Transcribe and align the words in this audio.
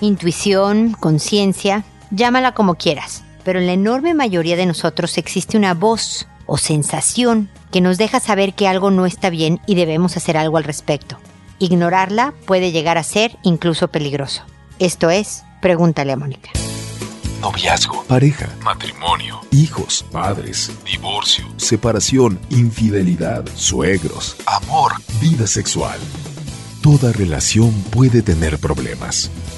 intuición, 0.00 0.92
conciencia, 0.92 1.84
llámala 2.10 2.52
como 2.52 2.74
quieras, 2.74 3.22
pero 3.44 3.58
en 3.58 3.66
la 3.66 3.72
enorme 3.72 4.14
mayoría 4.14 4.56
de 4.56 4.66
nosotros 4.66 5.18
existe 5.18 5.56
una 5.56 5.74
voz 5.74 6.26
o 6.46 6.58
sensación 6.58 7.48
que 7.70 7.80
nos 7.80 7.98
deja 7.98 8.20
saber 8.20 8.54
que 8.54 8.66
algo 8.66 8.90
no 8.90 9.06
está 9.06 9.30
bien 9.30 9.60
y 9.66 9.74
debemos 9.74 10.16
hacer 10.16 10.36
algo 10.36 10.56
al 10.56 10.64
respecto. 10.64 11.18
Ignorarla 11.58 12.34
puede 12.46 12.72
llegar 12.72 12.98
a 12.98 13.02
ser 13.02 13.38
incluso 13.42 13.88
peligroso. 13.88 14.42
Esto 14.78 15.10
es, 15.10 15.44
pregúntale 15.60 16.12
a 16.12 16.16
Mónica. 16.16 16.50
Noviazgo, 17.40 18.04
pareja, 18.04 18.48
matrimonio, 18.62 19.40
hijos, 19.50 20.04
padres, 20.10 20.70
divorcio, 20.84 21.46
separación, 21.56 22.38
infidelidad, 22.50 23.46
suegros, 23.54 24.36
amor, 24.46 24.92
vida 25.20 25.46
sexual. 25.46 25.98
Toda 26.82 27.12
relación 27.12 27.72
puede 27.90 28.20
tener 28.22 28.58
problemas, 28.58 29.30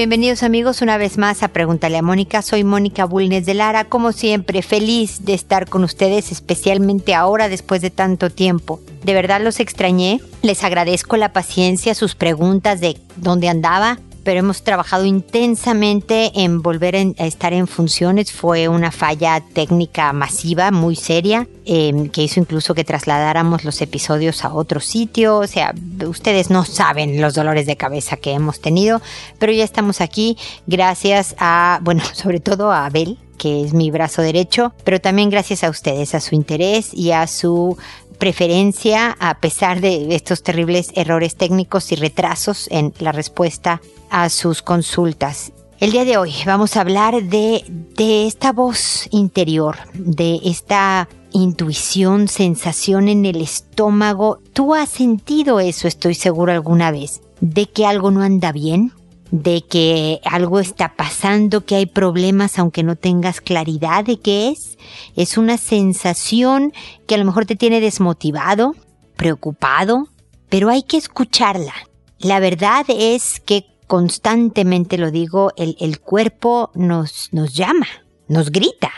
Bienvenidos 0.00 0.42
amigos 0.42 0.80
una 0.80 0.96
vez 0.96 1.18
más 1.18 1.42
a 1.42 1.48
Pregúntale 1.48 1.98
a 1.98 2.02
Mónica. 2.02 2.40
Soy 2.40 2.64
Mónica 2.64 3.04
Bulnes 3.04 3.44
de 3.44 3.52
Lara, 3.52 3.84
como 3.84 4.12
siempre 4.12 4.62
feliz 4.62 5.26
de 5.26 5.34
estar 5.34 5.68
con 5.68 5.84
ustedes, 5.84 6.32
especialmente 6.32 7.14
ahora 7.14 7.50
después 7.50 7.82
de 7.82 7.90
tanto 7.90 8.30
tiempo. 8.30 8.80
De 9.04 9.12
verdad 9.12 9.42
los 9.42 9.60
extrañé, 9.60 10.22
les 10.40 10.64
agradezco 10.64 11.18
la 11.18 11.34
paciencia, 11.34 11.94
sus 11.94 12.14
preguntas 12.14 12.80
de 12.80 12.96
dónde 13.16 13.50
andaba, 13.50 13.98
pero 14.24 14.40
hemos 14.40 14.62
trabajado 14.62 15.04
intensamente 15.04 16.32
en 16.34 16.62
volver 16.62 16.96
a 16.96 17.26
estar 17.26 17.52
en 17.52 17.66
funciones. 17.66 18.32
Fue 18.32 18.68
una 18.68 18.90
falla 18.92 19.42
técnica 19.52 20.12
masiva, 20.12 20.70
muy 20.70 20.96
seria, 20.96 21.46
em, 21.64 22.08
que 22.08 22.22
hizo 22.22 22.40
incluso 22.40 22.74
que 22.74 22.84
trasladáramos 22.84 23.64
los 23.64 23.80
episodios 23.80 24.44
a 24.44 24.52
otro 24.52 24.80
sitio. 24.80 25.38
O 25.38 25.46
sea, 25.46 25.74
ustedes 26.06 26.50
no 26.50 26.64
saben 26.64 27.20
los 27.20 27.34
dolores 27.34 27.66
de 27.66 27.76
cabeza 27.76 28.16
que 28.16 28.32
hemos 28.32 28.60
tenido, 28.60 29.00
pero 29.38 29.52
ya 29.52 29.64
estamos 29.64 30.00
aquí 30.00 30.36
gracias 30.66 31.34
a, 31.38 31.80
bueno, 31.82 32.02
sobre 32.12 32.40
todo 32.40 32.70
a 32.72 32.86
Abel, 32.86 33.18
que 33.38 33.64
es 33.64 33.72
mi 33.72 33.90
brazo 33.90 34.20
derecho, 34.20 34.74
pero 34.84 35.00
también 35.00 35.30
gracias 35.30 35.64
a 35.64 35.70
ustedes, 35.70 36.14
a 36.14 36.20
su 36.20 36.34
interés 36.34 36.92
y 36.92 37.12
a 37.12 37.26
su 37.26 37.78
preferencia 38.20 39.16
a 39.18 39.40
pesar 39.40 39.80
de 39.80 40.14
estos 40.14 40.44
terribles 40.44 40.92
errores 40.94 41.34
técnicos 41.34 41.90
y 41.90 41.96
retrasos 41.96 42.68
en 42.70 42.94
la 43.00 43.10
respuesta 43.10 43.80
a 44.10 44.28
sus 44.28 44.62
consultas. 44.62 45.52
El 45.80 45.90
día 45.90 46.04
de 46.04 46.18
hoy 46.18 46.32
vamos 46.46 46.76
a 46.76 46.82
hablar 46.82 47.22
de, 47.24 47.64
de 47.66 48.26
esta 48.26 48.52
voz 48.52 49.08
interior, 49.10 49.78
de 49.94 50.38
esta 50.44 51.08
intuición, 51.32 52.28
sensación 52.28 53.08
en 53.08 53.24
el 53.24 53.40
estómago. 53.40 54.38
¿Tú 54.52 54.74
has 54.74 54.90
sentido 54.90 55.58
eso, 55.58 55.88
estoy 55.88 56.14
seguro, 56.14 56.52
alguna 56.52 56.90
vez? 56.90 57.22
¿De 57.40 57.66
que 57.66 57.86
algo 57.86 58.10
no 58.10 58.22
anda 58.22 58.52
bien? 58.52 58.92
¿De 59.30 59.62
que 59.62 60.20
algo 60.24 60.58
está 60.58 60.96
pasando, 60.96 61.64
que 61.64 61.76
hay 61.76 61.86
problemas 61.86 62.58
aunque 62.58 62.82
no 62.82 62.96
tengas 62.96 63.40
claridad 63.40 64.04
de 64.04 64.18
qué 64.18 64.48
es? 64.48 64.76
Es 65.14 65.38
una 65.38 65.56
sensación 65.56 66.72
que 67.06 67.14
a 67.14 67.18
lo 67.18 67.24
mejor 67.24 67.46
te 67.46 67.54
tiene 67.54 67.80
desmotivado, 67.80 68.74
preocupado, 69.16 70.08
pero 70.48 70.68
hay 70.68 70.82
que 70.82 70.96
escucharla. 70.96 71.74
La 72.18 72.40
verdad 72.40 72.84
es 72.88 73.40
que 73.40 73.66
constantemente 73.86 74.98
lo 74.98 75.10
digo, 75.10 75.52
el, 75.56 75.76
el 75.80 76.00
cuerpo 76.00 76.70
nos, 76.74 77.28
nos 77.32 77.54
llama, 77.54 77.86
nos 78.28 78.50
grita 78.50 78.90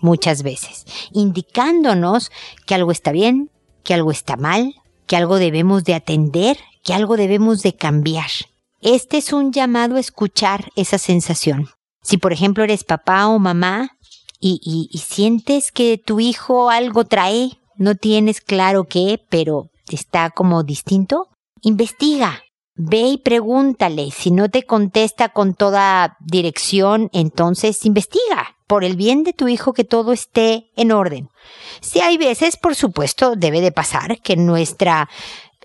muchas 0.00 0.42
veces, 0.42 0.84
indicándonos 1.12 2.30
que 2.66 2.74
algo 2.74 2.90
está 2.90 3.12
bien, 3.12 3.50
que 3.82 3.94
algo 3.94 4.10
está 4.10 4.36
mal, 4.36 4.74
que 5.06 5.16
algo 5.16 5.36
debemos 5.36 5.84
de 5.84 5.94
atender, 5.94 6.58
que 6.82 6.94
algo 6.94 7.16
debemos 7.16 7.62
de 7.62 7.74
cambiar. 7.74 8.30
Este 8.84 9.16
es 9.16 9.32
un 9.32 9.50
llamado 9.50 9.96
a 9.96 10.00
escuchar 10.00 10.70
esa 10.76 10.98
sensación. 10.98 11.70
Si 12.02 12.18
por 12.18 12.34
ejemplo 12.34 12.62
eres 12.64 12.84
papá 12.84 13.28
o 13.28 13.38
mamá 13.38 13.96
y, 14.38 14.90
sientes 15.02 15.72
que 15.72 15.96
tu 15.96 16.20
hijo 16.20 16.68
algo 16.68 17.06
trae, 17.06 17.58
no 17.78 17.94
tienes 17.94 18.42
claro 18.42 18.84
qué, 18.84 19.18
pero 19.30 19.70
está 19.88 20.28
como 20.28 20.64
distinto, 20.64 21.28
investiga, 21.62 22.42
Ve 22.76 23.02
y 23.02 23.18
pregúntale. 23.18 24.10
Si 24.10 24.32
no 24.32 24.48
te 24.48 24.64
contesta 24.64 25.28
con 25.28 25.54
toda 25.54 26.16
dirección, 26.18 27.08
entonces 27.12 27.86
investiga. 27.86 28.56
Por 28.66 28.82
el 28.82 28.96
bien 28.96 29.22
de 29.22 29.32
tu 29.32 29.46
hijo 29.46 29.72
que 29.72 29.84
todo 29.84 30.12
esté 30.12 30.72
en 30.74 30.90
orden. 30.90 31.28
Si 31.80 32.00
hay 32.00 32.18
veces, 32.18 32.56
por 32.56 32.74
supuesto, 32.74 33.36
debe 33.36 33.60
de 33.60 33.70
pasar 33.70 34.20
que 34.20 34.36
nuestra 34.36 35.08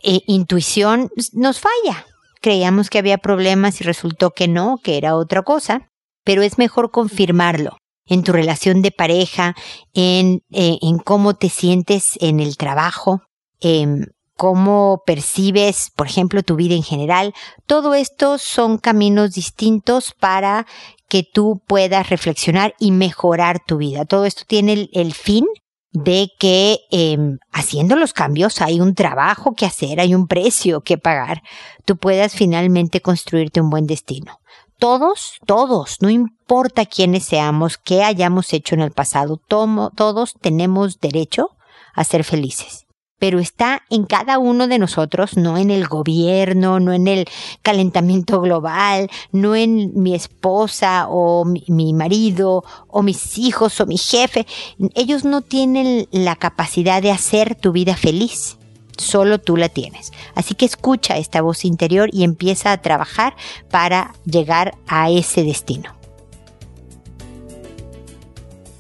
eh, 0.03 0.22
intuición 0.28 1.09
nos 1.34 1.59
falla. 1.59 2.06
Creíamos 2.41 2.89
que 2.89 3.00
había 3.00 3.17
problemas 3.17 3.81
y 3.81 3.83
resultó 3.83 4.31
que 4.31 4.47
no, 4.47 4.79
que 4.83 4.97
era 4.97 5.16
otra 5.16 5.41
cosa. 5.44 5.89
Pero 6.23 6.41
es 6.41 6.57
mejor 6.57 6.91
confirmarlo 6.91 7.77
en 8.05 8.23
tu 8.23 8.31
relación 8.31 8.81
de 8.81 8.91
pareja, 8.91 9.55
en, 9.94 10.41
eh, 10.51 10.78
en 10.81 10.97
cómo 10.99 11.35
te 11.35 11.49
sientes 11.49 12.17
en 12.19 12.39
el 12.39 12.57
trabajo, 12.57 13.22
eh, 13.61 13.88
cómo 14.35 15.03
percibes, 15.05 15.91
por 15.95 16.07
ejemplo, 16.07 16.44
tu 16.44 16.55
vida 16.55 16.73
en 16.73 16.83
general. 16.83 17.33
Todo 17.66 17.94
esto 17.94 18.38
son 18.38 18.78
caminos 18.78 19.33
distintos 19.33 20.13
para 20.17 20.66
que 21.09 21.23
tú 21.23 21.61
puedas 21.67 22.09
reflexionar 22.09 22.73
y 22.79 22.91
mejorar 22.91 23.59
tu 23.66 23.78
vida. 23.78 24.05
Todo 24.05 24.25
esto 24.25 24.44
tiene 24.47 24.89
el 24.94 25.13
fin 25.13 25.45
de 25.91 26.29
que 26.39 26.79
eh, 26.91 27.17
haciendo 27.51 27.95
los 27.95 28.13
cambios 28.13 28.61
hay 28.61 28.79
un 28.79 28.94
trabajo 28.95 29.53
que 29.53 29.66
hacer, 29.66 30.00
hay 30.00 30.13
un 30.13 30.27
precio 30.27 30.81
que 30.81 30.97
pagar, 30.97 31.41
tú 31.85 31.97
puedas 31.97 32.33
finalmente 32.33 33.01
construirte 33.01 33.61
un 33.61 33.69
buen 33.69 33.88
destino. 33.88 34.39
Todos, 34.78 35.39
todos, 35.45 35.97
no 36.01 36.09
importa 36.09 36.85
quiénes 36.85 37.25
seamos, 37.25 37.78
qué 37.78 38.03
hayamos 38.03 38.53
hecho 38.53 38.75
en 38.75 38.81
el 38.81 38.91
pasado, 38.91 39.38
todos 39.38 40.35
tenemos 40.39 40.99
derecho 40.99 41.49
a 41.94 42.03
ser 42.03 42.23
felices 42.23 42.88
pero 43.19 43.40
está 43.40 43.84
en 43.90 44.06
cada 44.06 44.40
uno 44.40 44.68
de 44.68 44.80
nosotros, 44.80 45.38
no 45.38 45.57
en 45.57 45.69
el 45.69 45.88
gobierno, 45.88 46.80
no 46.80 46.94
en 46.94 47.07
el 47.07 47.25
calentamiento 47.62 48.41
global, 48.41 49.09
no 49.31 49.56
en 49.56 49.91
mi 50.02 50.16
esposa 50.16 51.07
o 51.09 51.46
mi, 51.46 51.94
marido 51.94 52.63
o 52.88 53.03
mis 53.03 53.38
hijos 53.38 53.79
o 53.81 53.85
mi 53.85 53.97
jefe. 53.97 54.47
Ellos 54.96 55.25
no 55.25 55.41
tienen 55.41 56.08
la 56.12 56.35
capacidad 56.35 57.02
de 57.02 57.12
hacer 57.12 57.56
tu 57.56 57.74
vida 57.74 57.96
feliz. 57.96 58.58
Solo 58.97 59.40
tú 59.40 59.56
la 59.56 59.69
tienes. 59.69 60.12
Así 60.35 60.56
que 60.56 60.66
escucha 60.66 61.18
esta 61.18 61.41
voz 61.41 61.63
interior 61.63 62.09
y 62.12 62.24
empieza 62.24 62.72
a 62.72 62.81
trabajar 62.81 63.35
para 63.69 64.13
llegar 64.25 64.75
a 64.88 65.09
ese 65.09 65.44
destino. 65.44 65.98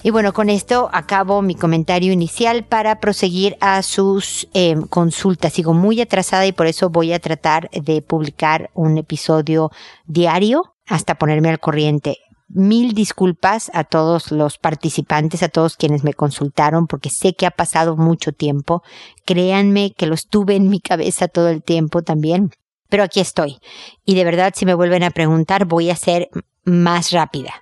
Y 0.01 0.11
bueno, 0.11 0.31
con 0.31 0.49
esto 0.49 0.89
acabo 0.93 1.41
mi 1.41 1.55
comentario 1.55 2.13
inicial 2.13 2.63
para 2.63 3.01
proseguir 3.01 3.57
a 3.59 3.83
sus 3.83 4.47
eh, 4.53 4.75
consultas. 4.89 5.51
Sigo 5.51 5.73
muy 5.73 5.99
atrasada 5.99 6.45
y 6.45 6.53
por 6.53 6.67
eso 6.67 6.89
voy 6.89 7.11
a 7.11 7.19
tratar 7.19 7.69
de 7.71 8.01
publicar 8.01 8.69
un 8.73 8.97
episodio 8.97 9.71
diario 10.05 10.75
hasta 10.87 11.15
ponerme 11.15 11.49
al 11.49 11.59
corriente. 11.59 12.17
Mil 12.47 12.93
disculpas 12.93 13.69
a 13.73 13.83
todos 13.83 14.31
los 14.31 14.57
participantes, 14.57 15.43
a 15.43 15.49
todos 15.49 15.75
quienes 15.75 16.05
me 16.05 16.13
consultaron, 16.13 16.87
porque 16.87 17.09
sé 17.09 17.35
que 17.35 17.45
ha 17.45 17.51
pasado 17.51 17.97
mucho 17.97 18.31
tiempo. 18.31 18.81
Créanme 19.25 19.91
que 19.91 20.07
los 20.07 20.27
tuve 20.27 20.55
en 20.55 20.69
mi 20.69 20.79
cabeza 20.79 21.27
todo 21.27 21.49
el 21.49 21.61
tiempo 21.61 22.03
también. 22.03 22.51
Pero 22.89 23.03
aquí 23.03 23.19
estoy. 23.19 23.59
Y 24.03 24.15
de 24.15 24.23
verdad, 24.23 24.53
si 24.55 24.65
me 24.65 24.73
vuelven 24.73 25.03
a 25.03 25.11
preguntar, 25.11 25.65
voy 25.65 25.89
a 25.89 25.95
ser 25.95 26.29
más 26.65 27.11
rápida. 27.11 27.53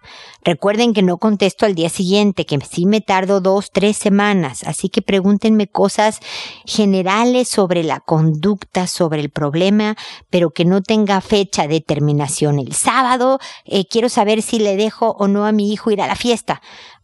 Recuerden 0.43 0.93
que 0.93 1.01
no 1.01 1.17
contesto 1.17 1.65
al 1.65 1.75
día 1.75 1.89
siguiente, 1.89 2.45
que 2.45 2.59
sí 2.61 2.85
me 2.85 3.01
tardo 3.01 3.41
dos, 3.41 3.71
tres 3.71 3.97
semanas, 3.97 4.63
así 4.63 4.89
que 4.89 5.01
pregúntenme 5.01 5.67
cosas 5.67 6.19
generales 6.65 7.47
sobre 7.47 7.83
la 7.83 7.99
conducta, 7.99 8.87
sobre 8.87 9.21
el 9.21 9.29
problema, 9.29 9.95
pero 10.29 10.51
que 10.51 10.65
no 10.65 10.81
tenga 10.81 11.21
fecha 11.21 11.67
de 11.67 11.81
terminación. 11.81 12.59
El 12.59 12.73
sábado 12.73 13.39
eh, 13.65 13.85
quiero 13.87 14.09
saber 14.09 14.41
si 14.41 14.59
le 14.59 14.77
dejo 14.77 15.15
o 15.19 15.27
no 15.27 15.45
a 15.45 15.51
mi 15.51 15.71
hijo 15.71 15.91
ir 15.91 16.01
a 16.01 16.07
la 16.07 16.15
fiesta 16.15 16.61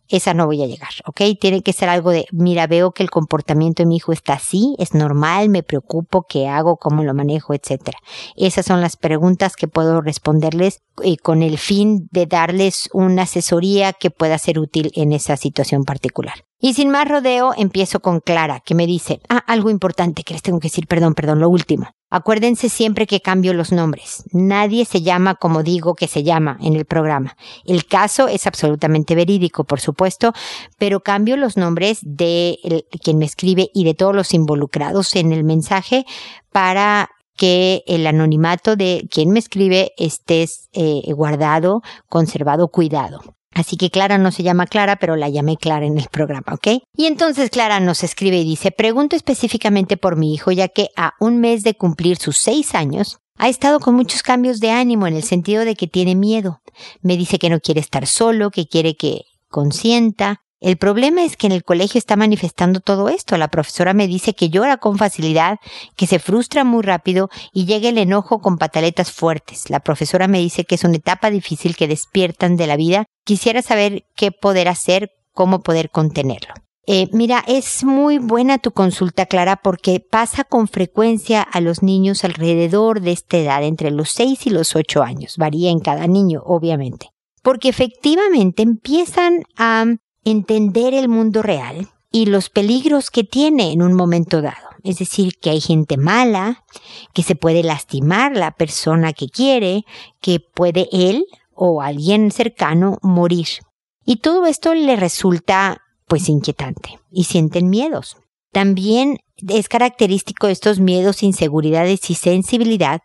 esa 0.09 0.33
no 0.33 0.45
voy 0.45 0.61
a 0.61 0.67
llegar, 0.67 0.91
¿ok? 1.05 1.21
Tiene 1.39 1.61
que 1.61 1.73
ser 1.73 1.89
algo 1.89 2.11
de, 2.11 2.25
mira, 2.31 2.67
veo 2.67 2.91
que 2.91 3.03
el 3.03 3.09
comportamiento 3.09 3.83
de 3.83 3.87
mi 3.87 3.97
hijo 3.97 4.11
está 4.11 4.33
así, 4.33 4.75
es 4.77 4.93
normal, 4.93 5.49
me 5.49 5.63
preocupo, 5.63 6.25
qué 6.27 6.47
hago, 6.47 6.77
cómo 6.77 7.03
lo 7.03 7.13
manejo, 7.13 7.53
etcétera. 7.53 7.97
Esas 8.35 8.65
son 8.65 8.81
las 8.81 8.97
preguntas 8.97 9.55
que 9.55 9.67
puedo 9.67 10.01
responderles 10.01 10.81
eh, 11.03 11.17
con 11.17 11.41
el 11.41 11.57
fin 11.57 12.07
de 12.11 12.25
darles 12.25 12.89
una 12.93 13.23
asesoría 13.23 13.93
que 13.93 14.11
pueda 14.11 14.37
ser 14.37 14.59
útil 14.59 14.91
en 14.95 15.13
esa 15.13 15.37
situación 15.37 15.83
particular. 15.83 16.35
Y 16.65 16.75
sin 16.75 16.89
más 16.89 17.05
rodeo, 17.09 17.51
empiezo 17.57 17.99
con 17.99 18.21
Clara, 18.21 18.61
que 18.61 18.73
me 18.73 18.87
dice, 18.87 19.19
ah, 19.27 19.43
algo 19.47 19.69
importante 19.69 20.23
que 20.23 20.33
les 20.33 20.41
tengo 20.41 20.61
que 20.61 20.69
decir, 20.69 20.87
perdón, 20.87 21.13
perdón, 21.13 21.41
lo 21.41 21.49
último. 21.49 21.89
Acuérdense 22.09 22.69
siempre 22.69 23.05
que 23.05 23.19
cambio 23.19 23.53
los 23.53 23.73
nombres. 23.73 24.23
Nadie 24.31 24.85
se 24.85 25.01
llama 25.01 25.35
como 25.35 25.61
digo 25.61 25.93
que 25.93 26.07
se 26.07 26.23
llama 26.23 26.57
en 26.61 26.77
el 26.77 26.85
programa. 26.85 27.35
El 27.65 27.85
caso 27.85 28.29
es 28.29 28.47
absolutamente 28.47 29.13
verídico, 29.13 29.65
por 29.65 29.81
supuesto, 29.81 30.31
pero 30.77 31.01
cambio 31.01 31.35
los 31.35 31.57
nombres 31.57 31.99
de 32.01 32.85
quien 33.03 33.17
me 33.17 33.25
escribe 33.25 33.69
y 33.73 33.83
de 33.83 33.93
todos 33.93 34.15
los 34.15 34.33
involucrados 34.33 35.17
en 35.17 35.33
el 35.33 35.43
mensaje 35.43 36.05
para 36.53 37.09
que 37.35 37.83
el 37.87 38.07
anonimato 38.07 38.77
de 38.77 39.05
quien 39.11 39.31
me 39.31 39.39
escribe 39.39 39.91
esté 39.97 40.47
eh, 40.71 41.11
guardado, 41.11 41.81
conservado, 42.07 42.69
cuidado. 42.69 43.19
Así 43.53 43.77
que 43.77 43.89
Clara 43.89 44.17
no 44.17 44.31
se 44.31 44.43
llama 44.43 44.67
Clara, 44.67 44.95
pero 44.95 45.15
la 45.15 45.29
llamé 45.29 45.57
Clara 45.57 45.85
en 45.85 45.97
el 45.97 46.07
programa, 46.09 46.53
¿ok? 46.53 46.83
Y 46.95 47.05
entonces 47.05 47.49
Clara 47.49 47.79
nos 47.79 48.03
escribe 48.03 48.37
y 48.37 48.43
dice, 48.43 48.71
pregunto 48.71 49.15
específicamente 49.15 49.97
por 49.97 50.15
mi 50.15 50.33
hijo, 50.33 50.51
ya 50.51 50.67
que 50.67 50.89
a 50.95 51.13
un 51.19 51.39
mes 51.39 51.63
de 51.63 51.75
cumplir 51.75 52.17
sus 52.17 52.37
seis 52.37 52.75
años, 52.75 53.19
ha 53.37 53.49
estado 53.49 53.79
con 53.79 53.95
muchos 53.95 54.23
cambios 54.23 54.59
de 54.59 54.71
ánimo 54.71 55.07
en 55.07 55.15
el 55.15 55.23
sentido 55.23 55.65
de 55.65 55.75
que 55.75 55.87
tiene 55.87 56.15
miedo. 56.15 56.61
Me 57.01 57.17
dice 57.17 57.39
que 57.39 57.49
no 57.49 57.59
quiere 57.59 57.79
estar 57.79 58.07
solo, 58.07 58.51
que 58.51 58.67
quiere 58.67 58.95
que 58.95 59.21
consienta, 59.49 60.41
el 60.63 60.77
problema 60.77 61.25
es 61.25 61.35
que 61.35 61.47
en 61.47 61.51
el 61.51 61.65
colegio 61.65 61.99
está 61.99 62.15
manifestando 62.15 62.79
todo 62.79 63.09
esto. 63.09 63.35
La 63.35 63.49
profesora 63.49 63.93
me 63.93 64.07
dice 64.07 64.33
que 64.33 64.49
llora 64.49 64.77
con 64.77 64.97
facilidad, 64.97 65.57
que 65.97 66.07
se 66.07 66.19
frustra 66.19 66.63
muy 66.63 66.83
rápido 66.83 67.29
y 67.51 67.65
llega 67.65 67.89
el 67.89 67.97
enojo 67.97 68.39
con 68.39 68.57
pataletas 68.57 69.11
fuertes. 69.11 69.69
La 69.69 69.81
profesora 69.81 70.29
me 70.29 70.39
dice 70.39 70.63
que 70.63 70.75
es 70.75 70.85
una 70.85 70.95
etapa 70.95 71.29
difícil 71.31 71.75
que 71.75 71.89
despiertan 71.89 72.55
de 72.55 72.67
la 72.67 72.77
vida. 72.77 73.05
Quisiera 73.25 73.61
saber 73.61 74.05
qué 74.15 74.31
poder 74.31 74.69
hacer, 74.69 75.11
cómo 75.33 75.63
poder 75.63 75.89
contenerlo. 75.89 76.53
Eh, 76.87 77.09
mira, 77.11 77.43
es 77.45 77.83
muy 77.83 78.19
buena 78.19 78.57
tu 78.57 78.71
consulta, 78.71 79.25
Clara, 79.25 79.57
porque 79.57 79.99
pasa 79.99 80.45
con 80.45 80.69
frecuencia 80.69 81.41
a 81.41 81.59
los 81.59 81.83
niños 81.83 82.23
alrededor 82.23 83.01
de 83.01 83.11
esta 83.11 83.35
edad, 83.37 83.63
entre 83.63 83.91
los 83.91 84.11
6 84.11 84.47
y 84.47 84.49
los 84.49 84.77
8 84.77 85.03
años. 85.03 85.35
Varía 85.37 85.71
en 85.71 85.79
cada 85.79 86.07
niño, 86.07 86.41
obviamente. 86.45 87.09
Porque 87.41 87.67
efectivamente 87.67 88.63
empiezan 88.63 89.43
a 89.57 89.85
entender 90.25 90.93
el 90.93 91.09
mundo 91.09 91.41
real 91.41 91.89
y 92.11 92.27
los 92.27 92.49
peligros 92.49 93.09
que 93.09 93.23
tiene 93.23 93.71
en 93.71 93.81
un 93.81 93.93
momento 93.93 94.41
dado. 94.41 94.69
Es 94.83 94.99
decir, 94.99 95.37
que 95.39 95.49
hay 95.49 95.61
gente 95.61 95.97
mala, 95.97 96.63
que 97.13 97.23
se 97.23 97.35
puede 97.35 97.63
lastimar 97.63 98.35
la 98.35 98.51
persona 98.51 99.13
que 99.13 99.29
quiere, 99.29 99.85
que 100.21 100.39
puede 100.39 100.89
él 100.91 101.25
o 101.55 101.81
alguien 101.81 102.31
cercano 102.31 102.99
morir. 103.01 103.47
Y 104.05 104.17
todo 104.17 104.45
esto 104.45 104.73
le 104.73 104.95
resulta 104.95 105.81
pues 106.07 106.27
inquietante 106.29 106.99
y 107.11 107.23
sienten 107.23 107.69
miedos. 107.69 108.17
También 108.51 109.19
es 109.47 109.67
característico 109.67 110.47
estos 110.47 110.79
miedos, 110.79 111.23
inseguridades 111.23 112.09
y 112.09 112.15
sensibilidad 112.15 113.01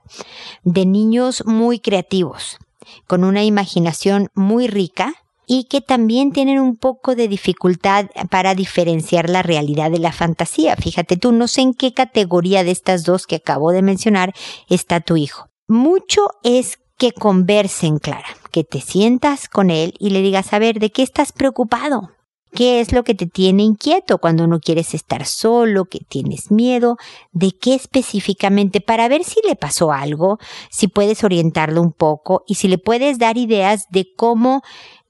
de 0.65 0.85
niños 0.85 1.45
muy 1.47 1.81
creativos, 1.81 2.59
con 3.07 3.25
una 3.25 3.45
imaginación 3.45 4.29
muy 4.35 4.67
rica 4.67 5.15
y 5.49 5.65
que 5.65 5.81
también 5.81 6.31
tienen 6.31 6.61
un 6.61 6.77
poco 6.77 7.17
de 7.17 7.27
dificultad 7.27 8.07
para 8.31 8.55
diferenciar 8.55 9.31
la 9.31 9.43
realidad 9.43 9.91
de 9.91 9.99
la 9.99 10.13
fantasía. 10.13 10.77
Fíjate 10.77 11.17
tú, 11.17 11.33
no 11.33 11.49
sé 11.49 11.63
en 11.63 11.75
qué 11.75 11.95
categoría 11.95 12.63
de 12.63 12.71
estas 12.71 13.03
dos 13.03 13.27
que 13.27 13.37
acabo 13.37 13.73
de 13.73 13.83
mencionar 13.83 14.35
está 14.69 15.01
tu 15.01 15.17
hijo. 15.17 15.49
Mucho 15.67 16.29
es 16.45 16.79
que 16.99 17.13
conversen, 17.13 17.99
Clara, 17.99 18.29
que 18.53 18.63
te 18.63 18.81
sientas 18.81 19.49
con 19.49 19.71
él 19.71 19.95
y 19.99 20.11
le 20.11 20.21
digas, 20.21 20.53
a 20.53 20.59
ver, 20.59 20.79
¿de 20.81 20.91
qué 20.91 21.03
estás 21.03 21.33
preocupado? 21.33 22.11
¿Qué 22.53 22.81
es 22.81 22.93
lo 22.93 23.05
que 23.05 23.15
te 23.15 23.27
tiene 23.27 23.63
inquieto 23.63 24.19
cuando 24.19 24.47
no 24.47 24.59
quieres 24.59 24.95
estar 24.95 25.27
solo, 25.27 25.85
que 25.85 26.01
tienes 26.01 26.51
miedo? 26.51 26.97
¿De 27.31 27.53
qué 27.53 27.75
específicamente? 27.75 28.81
Para 28.81 29.07
ver 29.09 29.23
si 29.25 29.41
le 29.47 29.55
pasó 29.55 29.93
algo, 29.93 30.39
si 30.71 30.89
puedes 30.89 31.25
orientarlo 31.25 31.83
un 31.83 31.93
poco 31.93 32.45
y 32.47 32.55
si 32.55 32.69
le 32.69 32.79
puedes 32.79 33.19
dar 33.19 33.37
ideas 33.37 33.85
de 33.91 34.07
cómo 34.17 34.63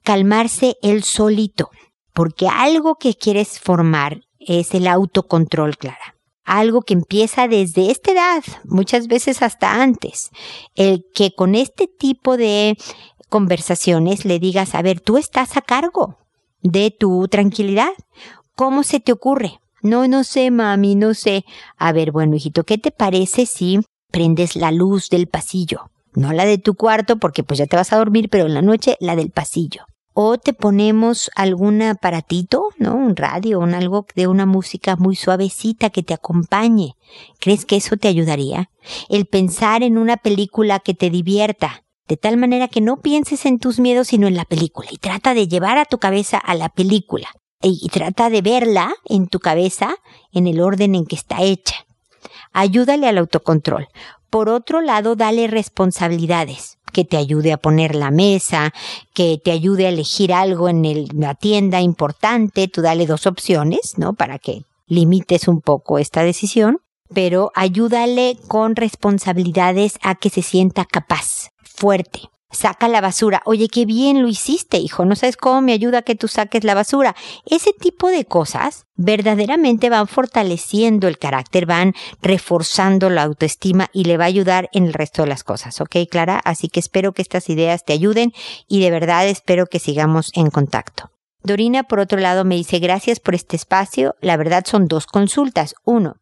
calmarse 0.03 0.77
él 0.81 1.03
solito, 1.03 1.69
porque 2.13 2.47
algo 2.47 2.95
que 2.95 3.13
quieres 3.13 3.59
formar 3.59 4.21
es 4.39 4.73
el 4.73 4.87
autocontrol, 4.87 5.77
Clara. 5.77 6.15
Algo 6.43 6.81
que 6.81 6.95
empieza 6.95 7.47
desde 7.47 7.91
esta 7.91 8.11
edad, 8.11 8.43
muchas 8.65 9.07
veces 9.07 9.41
hasta 9.43 9.81
antes. 9.81 10.31
El 10.73 11.05
que 11.13 11.35
con 11.35 11.53
este 11.53 11.87
tipo 11.87 12.37
de 12.37 12.75
conversaciones 13.29 14.25
le 14.25 14.39
digas, 14.39 14.73
a 14.73 14.81
ver, 14.81 14.99
tú 14.99 15.17
estás 15.17 15.57
a 15.57 15.61
cargo 15.61 16.17
de 16.61 16.91
tu 16.91 17.27
tranquilidad. 17.27 17.91
¿Cómo 18.55 18.83
se 18.83 18.99
te 18.99 19.11
ocurre? 19.11 19.59
No, 19.81 20.07
no 20.07 20.23
sé, 20.23 20.51
mami, 20.51 20.95
no 20.95 21.13
sé. 21.13 21.45
A 21.77 21.91
ver, 21.91 22.11
bueno, 22.11 22.35
hijito, 22.35 22.63
¿qué 22.63 22.77
te 22.77 22.91
parece 22.91 23.45
si 23.45 23.79
prendes 24.11 24.55
la 24.55 24.71
luz 24.71 25.09
del 25.09 25.27
pasillo? 25.27 25.91
No 26.19 26.33
la 26.33 26.43
de 26.43 26.57
tu 26.57 26.75
cuarto 26.75 27.17
porque 27.17 27.43
pues 27.43 27.59
ya 27.59 27.65
te 27.65 27.77
vas 27.77 27.93
a 27.93 27.97
dormir, 27.97 28.29
pero 28.29 28.45
en 28.45 28.53
la 28.53 28.61
noche 28.61 28.97
la 28.99 29.15
del 29.15 29.31
pasillo 29.31 29.85
o 30.13 30.37
te 30.37 30.51
ponemos 30.51 31.31
algún 31.33 31.81
aparatito, 31.81 32.69
¿no? 32.77 32.93
Un 32.93 33.15
radio, 33.15 33.59
un 33.59 33.73
algo 33.73 34.05
de 34.15 34.27
una 34.27 34.45
música 34.45 34.97
muy 34.97 35.15
suavecita 35.15 35.91
que 35.91 36.03
te 36.03 36.13
acompañe. 36.13 36.95
¿Crees 37.39 37.65
que 37.65 37.77
eso 37.77 37.95
te 37.95 38.09
ayudaría? 38.09 38.69
El 39.07 39.27
pensar 39.27 39.81
en 39.81 39.97
una 39.97 40.17
película 40.17 40.81
que 40.81 40.93
te 40.93 41.09
divierta, 41.09 41.85
de 42.09 42.17
tal 42.17 42.35
manera 42.35 42.67
que 42.67 42.81
no 42.81 42.97
pienses 42.97 43.45
en 43.45 43.59
tus 43.59 43.79
miedos 43.79 44.09
sino 44.09 44.27
en 44.27 44.35
la 44.35 44.43
película 44.43 44.89
y 44.91 44.97
trata 44.97 45.33
de 45.33 45.47
llevar 45.47 45.77
a 45.77 45.85
tu 45.85 45.99
cabeza 45.99 46.37
a 46.37 46.53
la 46.53 46.67
película 46.67 47.29
y 47.61 47.87
trata 47.87 48.29
de 48.29 48.41
verla 48.41 48.93
en 49.05 49.27
tu 49.27 49.39
cabeza 49.39 49.95
en 50.33 50.47
el 50.47 50.59
orden 50.59 50.95
en 50.95 51.05
que 51.05 51.15
está 51.15 51.43
hecha. 51.43 51.75
Ayúdale 52.51 53.07
al 53.07 53.19
autocontrol. 53.19 53.87
Por 54.29 54.49
otro 54.49 54.81
lado, 54.81 55.15
dale 55.15 55.47
responsabilidades 55.47 56.77
que 56.91 57.05
te 57.05 57.17
ayude 57.17 57.53
a 57.53 57.57
poner 57.57 57.95
la 57.95 58.11
mesa, 58.11 58.73
que 59.13 59.39
te 59.43 59.51
ayude 59.51 59.85
a 59.85 59.89
elegir 59.89 60.33
algo 60.33 60.69
en 60.69 61.07
la 61.13 61.35
tienda 61.35 61.81
importante, 61.81 62.67
tú 62.67 62.81
dale 62.81 63.05
dos 63.05 63.27
opciones, 63.27 63.97
¿no? 63.97 64.13
Para 64.13 64.39
que 64.39 64.63
limites 64.87 65.47
un 65.47 65.61
poco 65.61 65.99
esta 65.99 66.23
decisión, 66.23 66.79
pero 67.13 67.51
ayúdale 67.55 68.37
con 68.47 68.75
responsabilidades 68.75 69.97
a 70.01 70.15
que 70.15 70.29
se 70.29 70.41
sienta 70.41 70.85
capaz, 70.85 71.49
fuerte, 71.63 72.29
saca 72.51 72.87
la 72.87 73.01
basura. 73.01 73.41
Oye, 73.45 73.67
qué 73.67 73.85
bien 73.85 74.21
lo 74.21 74.27
hiciste, 74.27 74.77
hijo. 74.77 75.05
No 75.05 75.15
sabes 75.15 75.37
cómo 75.37 75.61
me 75.61 75.73
ayuda 75.73 76.01
que 76.01 76.15
tú 76.15 76.27
saques 76.27 76.63
la 76.63 76.73
basura. 76.73 77.15
Ese 77.45 77.73
tipo 77.73 78.07
de 78.07 78.25
cosas 78.25 78.85
verdaderamente 78.95 79.89
van 79.89 80.07
fortaleciendo 80.07 81.07
el 81.07 81.17
carácter, 81.17 81.65
van 81.65 81.93
reforzando 82.21 83.09
la 83.09 83.23
autoestima 83.23 83.89
y 83.93 84.05
le 84.05 84.17
va 84.17 84.25
a 84.25 84.27
ayudar 84.27 84.69
en 84.73 84.85
el 84.85 84.93
resto 84.93 85.23
de 85.23 85.29
las 85.29 85.43
cosas. 85.43 85.79
¿Ok, 85.81 85.95
Clara? 86.09 86.41
Así 86.43 86.69
que 86.69 86.79
espero 86.79 87.13
que 87.13 87.21
estas 87.21 87.49
ideas 87.49 87.85
te 87.85 87.93
ayuden 87.93 88.33
y 88.67 88.81
de 88.81 88.91
verdad 88.91 89.27
espero 89.27 89.67
que 89.67 89.79
sigamos 89.79 90.31
en 90.33 90.49
contacto. 90.49 91.11
Dorina, 91.41 91.83
por 91.83 91.99
otro 91.99 92.19
lado, 92.19 92.43
me 92.43 92.55
dice 92.55 92.79
gracias 92.79 93.19
por 93.21 93.33
este 93.33 93.55
espacio. 93.55 94.15
La 94.19 94.35
verdad 94.35 94.65
son 94.65 94.87
dos 94.87 95.05
consultas. 95.05 95.73
Uno, 95.85 96.15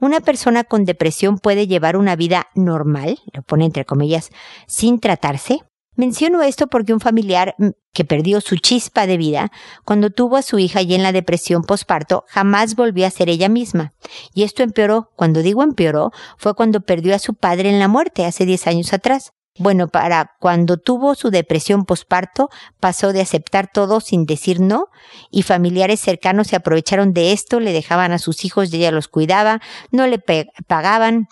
una 0.00 0.20
persona 0.20 0.64
con 0.64 0.84
depresión 0.84 1.38
puede 1.38 1.66
llevar 1.66 1.96
una 1.96 2.16
vida 2.16 2.48
normal, 2.54 3.18
lo 3.32 3.42
pone 3.42 3.66
entre 3.66 3.84
comillas, 3.84 4.30
sin 4.66 5.00
tratarse. 5.00 5.60
Menciono 5.96 6.42
esto 6.42 6.66
porque 6.66 6.92
un 6.92 7.00
familiar 7.00 7.54
mm, 7.58 7.68
que 7.92 8.04
perdió 8.04 8.40
su 8.40 8.56
chispa 8.56 9.06
de 9.06 9.16
vida 9.16 9.52
cuando 9.84 10.10
tuvo 10.10 10.36
a 10.36 10.42
su 10.42 10.58
hija 10.58 10.82
y 10.82 10.94
en 10.94 11.02
la 11.02 11.12
depresión 11.12 11.62
posparto 11.62 12.24
jamás 12.28 12.74
volvió 12.74 13.06
a 13.06 13.10
ser 13.10 13.28
ella 13.28 13.48
misma. 13.48 13.94
Y 14.34 14.42
esto 14.42 14.62
empeoró. 14.62 15.10
Cuando 15.16 15.42
digo 15.42 15.62
empeoró, 15.62 16.10
fue 16.36 16.54
cuando 16.54 16.80
perdió 16.80 17.14
a 17.14 17.20
su 17.20 17.34
padre 17.34 17.70
en 17.70 17.78
la 17.78 17.88
muerte 17.88 18.26
hace 18.26 18.44
10 18.46 18.66
años 18.66 18.92
atrás. 18.92 19.32
Bueno, 19.56 19.86
para 19.86 20.32
cuando 20.40 20.78
tuvo 20.78 21.14
su 21.14 21.30
depresión 21.30 21.84
posparto, 21.84 22.50
pasó 22.80 23.12
de 23.12 23.20
aceptar 23.20 23.70
todo 23.72 24.00
sin 24.00 24.26
decir 24.26 24.58
no, 24.58 24.88
y 25.30 25.42
familiares 25.42 26.00
cercanos 26.00 26.48
se 26.48 26.56
aprovecharon 26.56 27.12
de 27.12 27.30
esto, 27.30 27.60
le 27.60 27.72
dejaban 27.72 28.10
a 28.10 28.18
sus 28.18 28.44
hijos 28.44 28.72
y 28.72 28.78
ella 28.78 28.90
los 28.90 29.06
cuidaba, 29.06 29.60
no 29.92 30.08
le 30.08 30.20
pagaban, 30.66 31.28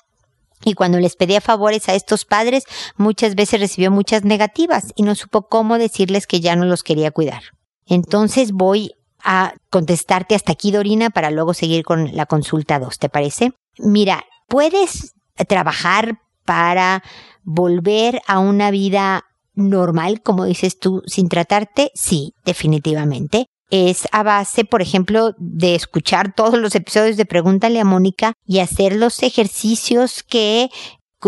y 0.65 0.75
cuando 0.75 0.99
les 0.99 1.17
pedía 1.17 1.41
favores 1.41 1.89
a 1.89 1.95
estos 1.95 2.25
padres, 2.25 2.65
muchas 2.97 3.35
veces 3.35 3.61
recibió 3.61 3.91
muchas 3.91 4.25
negativas 4.25 4.93
y 4.95 5.03
no 5.03 5.15
supo 5.15 5.49
cómo 5.49 5.79
decirles 5.79 6.27
que 6.27 6.41
ya 6.41 6.57
no 6.57 6.65
los 6.65 6.83
quería 6.83 7.11
cuidar. 7.11 7.43
Entonces 7.87 8.53
voy 8.53 8.93
a 9.25 9.55
contestarte 9.71 10.35
hasta 10.35 10.53
aquí, 10.53 10.73
Dorina, 10.73 11.11
para 11.11 11.31
luego 11.31 11.55
seguir 11.55 11.85
con 11.85 12.15
la 12.15 12.27
consulta 12.27 12.79
2, 12.79 12.99
¿te 12.99 13.09
parece? 13.09 13.53
Mira, 13.79 14.25
puedes 14.49 15.15
trabajar 15.49 16.19
para 16.45 17.03
volver 17.43 18.21
a 18.27 18.39
una 18.39 18.71
vida 18.71 19.25
normal, 19.55 20.23
como 20.23 20.45
dices 20.45 20.79
tú, 20.79 21.03
sin 21.07 21.29
tratarte? 21.29 21.91
Sí, 21.95 22.35
definitivamente. 22.45 23.47
Es 23.75 24.07
a 24.13 24.23
base, 24.23 24.67
por 24.67 24.83
ejemplo, 24.83 25.35
de 25.39 25.75
escuchar 25.75 26.35
todos 26.35 26.59
los 26.59 26.75
episodios 26.75 27.17
de 27.17 27.25
Pregúntale 27.25 27.81
a 27.81 27.87
Mónica 27.87 28.35
y 28.47 28.59
hacer 28.59 28.95
los 28.95 29.23
ejercicios 29.23 30.23
que 30.23 30.69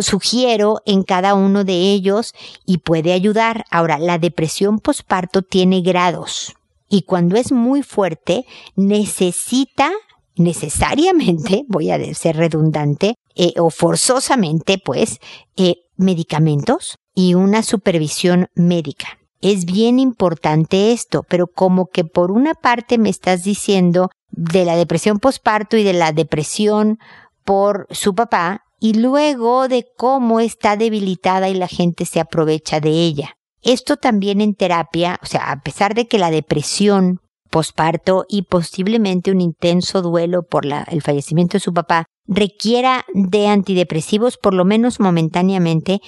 sugiero 0.03 0.83
en 0.85 1.05
cada 1.05 1.33
uno 1.33 1.65
de 1.65 1.73
ellos 1.73 2.35
y 2.67 2.79
puede 2.79 3.15
ayudar. 3.15 3.65
Ahora, 3.71 3.99
la 3.99 4.19
depresión 4.19 4.79
posparto 4.79 5.41
tiene 5.41 5.81
grados 5.81 6.53
Y 6.91 7.05
cuando 7.05 7.37
es 7.37 7.51
muy 7.51 7.83
fuerte, 7.83 8.45
necesita 8.77 9.91
necesariamente, 10.37 11.65
voy 11.69 11.93
a 11.93 12.15
ser 12.15 12.37
redundante, 12.37 13.15
eh, 13.37 13.55
o 13.57 13.71
forzosamente, 13.71 14.77
pues, 14.77 15.19
eh, 15.57 15.77
medicamentos 15.97 16.99
y 17.15 17.33
una 17.33 17.63
supervisión 17.63 18.49
médica. 18.55 19.19
Es 19.45 19.67
bien 19.67 19.99
importante 19.99 20.93
esto, 20.93 21.23
pero 21.23 21.49
como 21.49 21.89
que 21.89 22.03
por 22.03 22.31
una 22.31 22.55
parte 22.55 22.97
me 22.97 23.11
estás 23.11 23.45
diciendo 23.45 24.09
de 24.31 24.65
la 24.65 24.75
depresión 24.75 25.19
posparto 25.19 25.77
y 25.77 25.83
de 25.83 25.93
la 25.93 26.13
depresión 26.13 26.99
por 27.45 27.87
su 27.91 28.15
papá, 28.15 28.63
y 28.81 28.95
luego 28.95 29.69
de 29.69 29.87
cómo 29.99 30.41
está 30.41 30.79
debilitada 30.79 31.51
y 31.51 31.55
la 31.55 31.69
gente 31.69 32.07
se 32.07 32.21
aprovecha 32.21 32.81
de 32.81 32.89
ella. 32.89 33.37
Esto 33.61 33.99
también 33.99 34.41
en 34.41 34.55
terapia, 34.55 35.21
o 35.23 35.27
sea, 35.27 35.51
a 35.51 35.61
pesar 35.61 35.95
de 35.95 36.09
que 36.09 36.17
la 36.17 36.31
depresión 36.31 37.21
posparto 37.51 38.25
y 38.31 38.43
posiblemente 38.43 39.31
un 39.31 39.43
intenso 39.43 40.01
duelo 40.01 40.45
por 40.45 40.65
el 40.65 41.03
fallecimiento 41.03 41.59
de 41.59 41.61
su 41.61 41.75
papá 41.75 42.07
requiera 42.27 43.05
de 43.13 43.49
antidepresivos 43.49 44.39
por 44.39 44.55
lo 44.55 44.65
menos 44.65 45.01
momentáneamente, 45.01 46.01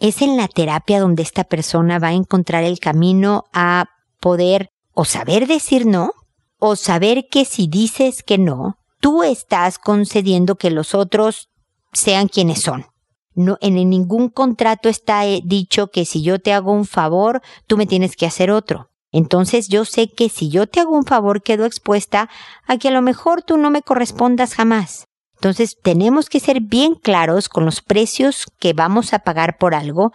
es 0.00 0.22
en 0.22 0.36
la 0.36 0.48
terapia 0.48 1.00
donde 1.00 1.22
esta 1.22 1.44
persona 1.44 1.98
va 1.98 2.08
a 2.08 2.14
encontrar 2.14 2.64
el 2.64 2.78
camino 2.78 3.44
a 3.52 3.86
poder 4.20 4.68
o 4.92 5.04
saber 5.04 5.46
decir 5.46 5.86
no, 5.86 6.12
o 6.58 6.76
saber 6.76 7.26
que 7.30 7.44
si 7.44 7.66
dices 7.66 8.22
que 8.22 8.38
no, 8.38 8.78
tú 9.00 9.22
estás 9.22 9.78
concediendo 9.78 10.56
que 10.56 10.70
los 10.70 10.94
otros 10.94 11.48
sean 11.92 12.28
quienes 12.28 12.62
son. 12.62 12.86
No, 13.34 13.58
en 13.60 13.74
ningún 13.74 14.28
contrato 14.28 14.88
está 14.88 15.26
eh, 15.26 15.42
dicho 15.44 15.88
que 15.88 16.04
si 16.04 16.22
yo 16.22 16.38
te 16.38 16.52
hago 16.52 16.72
un 16.72 16.86
favor, 16.86 17.42
tú 17.66 17.76
me 17.76 17.86
tienes 17.86 18.14
que 18.16 18.26
hacer 18.26 18.50
otro. 18.50 18.90
Entonces 19.10 19.68
yo 19.68 19.84
sé 19.84 20.08
que 20.08 20.28
si 20.28 20.50
yo 20.50 20.66
te 20.66 20.80
hago 20.80 20.96
un 20.96 21.04
favor 21.04 21.42
quedo 21.42 21.66
expuesta 21.66 22.28
a 22.66 22.78
que 22.78 22.88
a 22.88 22.90
lo 22.92 23.02
mejor 23.02 23.42
tú 23.42 23.56
no 23.56 23.70
me 23.70 23.82
correspondas 23.82 24.54
jamás. 24.54 25.06
Entonces 25.44 25.76
tenemos 25.82 26.30
que 26.30 26.40
ser 26.40 26.62
bien 26.62 26.94
claros 26.94 27.50
con 27.50 27.66
los 27.66 27.82
precios 27.82 28.46
que 28.58 28.72
vamos 28.72 29.12
a 29.12 29.18
pagar 29.18 29.58
por 29.58 29.74
algo 29.74 30.10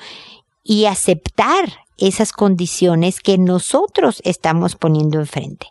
y 0.63 0.85
aceptar 0.85 1.69
esas 1.99 2.31
condiciones 2.31 3.19
que 3.19 3.37
nosotros 3.37 4.23
estamos 4.25 4.75
poniendo 4.75 5.19
enfrente. 5.19 5.67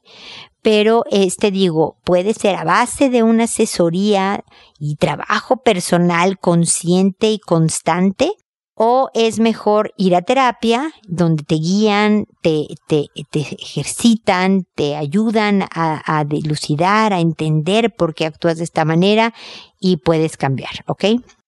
Pero 0.62 1.03
este 1.11 1.50
digo, 1.50 1.97
puede 2.05 2.35
ser 2.35 2.55
a 2.55 2.62
base 2.62 3.11
de 3.11 3.25
una 3.25 3.45
asesoría 3.45 4.45
y 4.79 4.95
trabajo 4.95 5.57
personal 5.57 6.38
consciente 6.38 7.33
y 7.33 7.41
constante 7.41 8.31
o 8.80 9.11
es 9.12 9.40
mejor 9.40 9.92
ir 9.97 10.14
a 10.14 10.23
terapia 10.23 10.92
donde 11.08 11.42
te 11.42 11.56
guían, 11.56 12.26
te, 12.42 12.68
te, 12.87 13.06
te 13.28 13.40
ejercitan, 13.40 14.66
te 14.76 14.94
ayudan 14.94 15.62
a, 15.62 16.00
a, 16.06 16.25
dilucidar, 16.25 17.12
a 17.12 17.18
entender 17.18 17.92
por 17.97 18.14
qué 18.14 18.25
actúas 18.25 18.58
de 18.58 18.64
esta 18.64 18.85
manera 18.85 19.35
y 19.80 19.97
puedes 19.97 20.37
cambiar, 20.37 20.85
¿ok? 20.87 21.04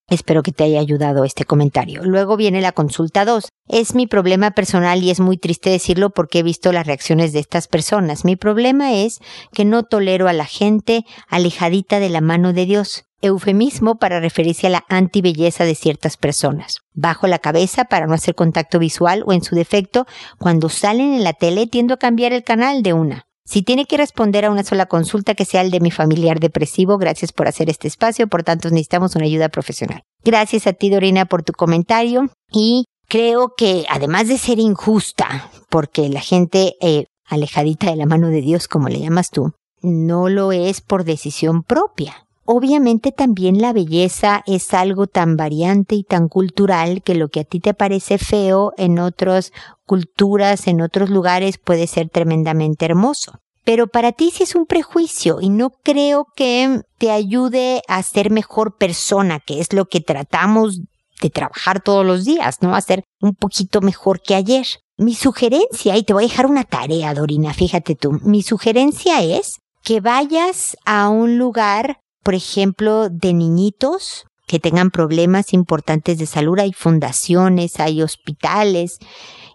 Espero 0.09 0.43
que 0.43 0.51
te 0.51 0.65
haya 0.65 0.81
ayudado 0.81 1.23
este 1.23 1.45
comentario. 1.45 2.03
Luego 2.03 2.37
viene 2.37 2.61
la 2.61 2.73
consulta 2.73 3.25
2. 3.25 3.49
Es 3.69 3.95
mi 3.95 4.09
problema 4.09 4.51
personal 4.51 5.01
y 5.05 5.11
es 5.11 5.21
muy 5.21 5.39
triste 5.39 5.71
decirlo 5.71 6.11
porque 6.11 6.41
he 6.41 6.43
visto 6.43 6.73
las 6.73 6.85
reacciones 6.85 7.33
de 7.33 7.39
estas 7.39 7.69
personas. 7.69 8.25
Mi 8.25 8.35
problema 8.35 8.93
es 8.93 9.21
que 9.53 9.65
no 9.65 9.85
tolero 9.85 10.27
a 10.27 10.33
la 10.33 10.47
gente 10.47 11.05
alejadita 11.29 12.01
de 12.01 12.09
la 12.09 12.21
mano 12.21 12.53
de 12.53 12.67
Dios 12.67 13.05
eufemismo 13.21 13.97
para 13.97 14.21
referirse 14.21 14.67
a 14.67 14.71
la 14.71 14.85
antibelleza 14.89 15.65
de 15.65 15.75
ciertas 15.75 16.17
personas. 16.17 16.79
Bajo 16.93 17.27
la 17.27 17.39
cabeza 17.39 17.85
para 17.85 18.07
no 18.07 18.15
hacer 18.15 18.35
contacto 18.35 18.79
visual 18.79 19.23
o 19.27 19.33
en 19.33 19.43
su 19.43 19.55
defecto, 19.55 20.07
cuando 20.39 20.69
salen 20.69 21.15
en 21.15 21.25
la 21.25 21.33
tele 21.33 21.67
tiendo 21.67 21.95
a 21.95 21.99
cambiar 21.99 22.33
el 22.33 22.45
canal 22.45 22.83
de 22.83 22.93
una. 22.93 23.27
Si 23.45 23.63
tiene 23.63 23.85
que 23.85 23.97
responder 23.97 24.45
a 24.45 24.51
una 24.51 24.63
sola 24.63 24.87
consulta 24.87 25.35
que 25.35 25.45
sea 25.45 25.63
el 25.63 25.73
de 25.73 25.81
mi 25.81 25.91
familiar 25.91 26.39
depresivo, 26.39 26.99
gracias 26.99 27.33
por 27.33 27.49
hacer 27.49 27.69
este 27.69 27.89
espacio, 27.89 28.29
por 28.29 28.45
tanto 28.45 28.71
necesitamos 28.71 29.17
una 29.17 29.25
ayuda 29.25 29.49
profesional. 29.49 30.03
Gracias 30.23 30.67
a 30.67 30.73
ti, 30.73 30.89
Dorina, 30.89 31.27
por 31.27 31.43
tu 31.43 31.53
comentario 31.53 32.31
y 32.53 32.85
creo 33.09 33.55
que 33.57 33.87
además 33.89 34.29
de 34.29 34.39
ser 34.39 34.61
injusta, 34.61 35.51
porque 35.69 36.09
la 36.09 36.21
gente 36.21 36.75
eh, 36.81 37.07
alejadita 37.27 37.91
de 37.91 37.97
la 37.97 38.07
mano 38.07 38.29
de 38.29 38.41
Dios, 38.41 38.69
como 38.69 38.89
le 38.89 39.01
llamas 39.01 39.31
tú, 39.31 39.53
no 39.83 40.29
lo 40.29 40.53
es 40.53 40.81
por 40.81 41.03
decisión 41.05 41.63
propia. 41.63 42.29
Obviamente 42.53 43.13
también 43.13 43.61
la 43.61 43.73
belleza 43.73 44.43
es 44.45 44.75
algo 44.75 45.07
tan 45.07 45.37
variante 45.37 45.95
y 45.95 46.03
tan 46.03 46.27
cultural 46.27 47.01
que 47.01 47.15
lo 47.15 47.29
que 47.29 47.39
a 47.39 47.45
ti 47.45 47.61
te 47.61 47.75
parece 47.75 48.19
feo 48.19 48.73
en 48.77 48.99
otras 48.99 49.53
culturas, 49.87 50.67
en 50.67 50.81
otros 50.81 51.11
lugares 51.11 51.59
puede 51.59 51.87
ser 51.87 52.09
tremendamente 52.09 52.87
hermoso. 52.87 53.39
Pero 53.63 53.87
para 53.87 54.11
ti 54.11 54.33
sí 54.33 54.43
es 54.43 54.57
un 54.57 54.67
prejuicio 54.67 55.39
y 55.41 55.49
no 55.49 55.71
creo 55.85 56.27
que 56.35 56.81
te 56.99 57.13
ayude 57.13 57.83
a 57.87 58.03
ser 58.03 58.33
mejor 58.33 58.77
persona, 58.77 59.39
que 59.39 59.61
es 59.61 59.73
lo 59.73 59.85
que 59.85 60.01
tratamos 60.01 60.81
de 61.23 61.31
trabajar 61.31 61.81
todos 61.81 62.05
los 62.05 62.25
días, 62.25 62.63
¿no? 62.63 62.75
A 62.75 62.81
ser 62.81 63.05
un 63.21 63.37
poquito 63.37 63.81
mejor 63.81 64.23
que 64.23 64.35
ayer. 64.35 64.67
Mi 64.97 65.15
sugerencia, 65.15 65.97
y 65.97 66.03
te 66.03 66.15
voy 66.15 66.25
a 66.25 66.27
dejar 66.27 66.47
una 66.47 66.65
tarea, 66.65 67.15
Dorina, 67.15 67.55
fíjate 67.55 67.95
tú, 67.95 68.19
mi 68.25 68.43
sugerencia 68.43 69.23
es 69.23 69.61
que 69.85 70.01
vayas 70.01 70.77
a 70.85 71.11
un 71.11 71.39
lugar 71.39 72.01
por 72.23 72.35
ejemplo, 72.35 73.09
de 73.09 73.33
niñitos 73.33 74.25
que 74.47 74.59
tengan 74.59 74.91
problemas 74.91 75.53
importantes 75.53 76.19
de 76.19 76.27
salud. 76.27 76.59
Hay 76.59 76.73
fundaciones, 76.73 77.79
hay 77.79 78.03
hospitales 78.03 78.99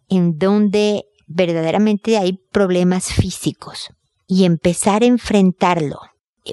en 0.10 0.38
donde 0.38 1.05
verdaderamente 1.27 2.17
hay 2.17 2.39
problemas 2.51 3.12
físicos 3.12 3.89
y 4.27 4.45
empezar 4.45 5.03
a 5.03 5.07
enfrentarlo, 5.07 6.00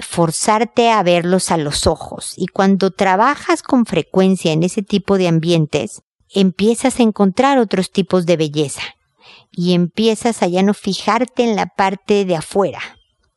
forzarte 0.02 0.90
a 0.90 1.02
verlos 1.02 1.50
a 1.50 1.57
los 1.57 1.87
ojos. 1.87 2.35
Y 2.37 2.47
cuando 2.47 2.90
trabajas 2.90 3.62
con 3.62 3.87
frecuencia 3.87 4.52
en 4.52 4.62
ese 4.62 4.83
tipo 4.83 5.19
de 5.19 5.28
ambientes, 5.28 6.02
empiezas 6.28 6.99
a 6.99 7.02
encontrar 7.02 7.59
otros 7.59 7.90
tipos 7.90 8.26
de 8.26 8.37
belleza 8.37 8.83
y 9.50 9.75
empiezas 9.75 10.42
a 10.42 10.49
ya 10.49 10.62
no 10.62 10.75
fijarte 10.75 11.45
en 11.45 11.57
la 11.57 11.66
parte 11.66 12.25
de 12.25 12.37
afuera, 12.37 12.81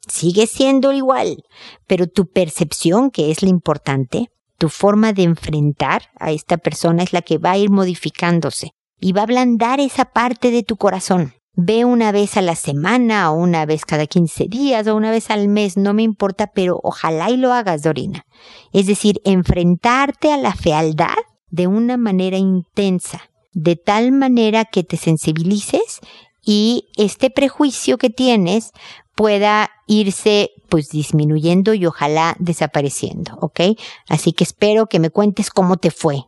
sigue 0.08 0.48
siendo 0.48 0.92
igual, 0.92 1.44
pero 1.88 2.08
tu 2.08 2.28
percepción, 2.28 3.12
que 3.12 3.32
es 3.32 3.44
lo 3.44 3.50
importante, 3.50 4.30
tu 4.58 4.70
forma 4.70 5.14
de 5.14 5.24
enfrentar 5.24 6.10
a 6.20 6.32
esta 6.32 6.58
persona 6.58 7.04
es 7.04 7.14
la 7.14 7.22
que 7.22 7.38
va 7.38 7.52
a 7.52 7.58
ir 7.58 7.70
modificándose 7.70 8.72
y 9.00 9.12
va 9.12 9.22
a 9.22 9.24
ablandar 9.24 9.80
esa 9.80 10.06
parte 10.06 10.52
de 10.52 10.64
tu 10.64 10.78
corazón. 10.78 11.34
Ve 11.58 11.86
una 11.86 12.12
vez 12.12 12.36
a 12.36 12.42
la 12.42 12.56
semana 12.56 13.32
o 13.32 13.36
una 13.36 13.66
vez 13.66 13.86
cada 13.86 14.08
15 14.08 14.48
días 14.50 14.88
o 14.88 14.96
una 14.96 15.12
vez 15.12 15.30
al 15.30 15.48
mes, 15.48 15.78
no 15.78 15.94
me 15.94 16.04
importa, 16.04 16.48
pero 16.48 16.80
ojalá 16.84 17.30
y 17.30 17.38
lo 17.38 17.54
hagas, 17.54 17.82
Dorina. 17.82 18.26
Es 18.74 18.88
decir, 18.88 19.22
enfrentarte 19.24 20.34
a 20.34 20.38
la 20.38 20.54
fealdad 20.54 21.16
de 21.50 21.68
una 21.68 21.96
manera 21.96 22.38
intensa, 22.38 23.30
de 23.54 23.78
tal 23.78 24.12
manera 24.12 24.66
que 24.66 24.84
te 24.84 24.98
sensibilices 24.98 26.02
y 26.46 26.90
este 26.96 27.30
prejuicio 27.30 27.98
que 27.98 28.10
tienes 28.10 28.72
pueda 29.16 29.72
irse 29.88 30.52
pues 30.70 30.90
disminuyendo 30.90 31.74
y 31.74 31.86
ojalá 31.86 32.36
desapareciendo, 32.40 33.38
¿ok? 33.42 33.62
Así 34.08 34.34
que 34.34 34.44
espero 34.44 34.88
que 34.88 35.00
me 35.00 35.10
cuentes 35.10 35.50
cómo 35.50 35.78
te 35.78 35.92
fue. 35.92 36.24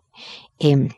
Em, 0.59 0.89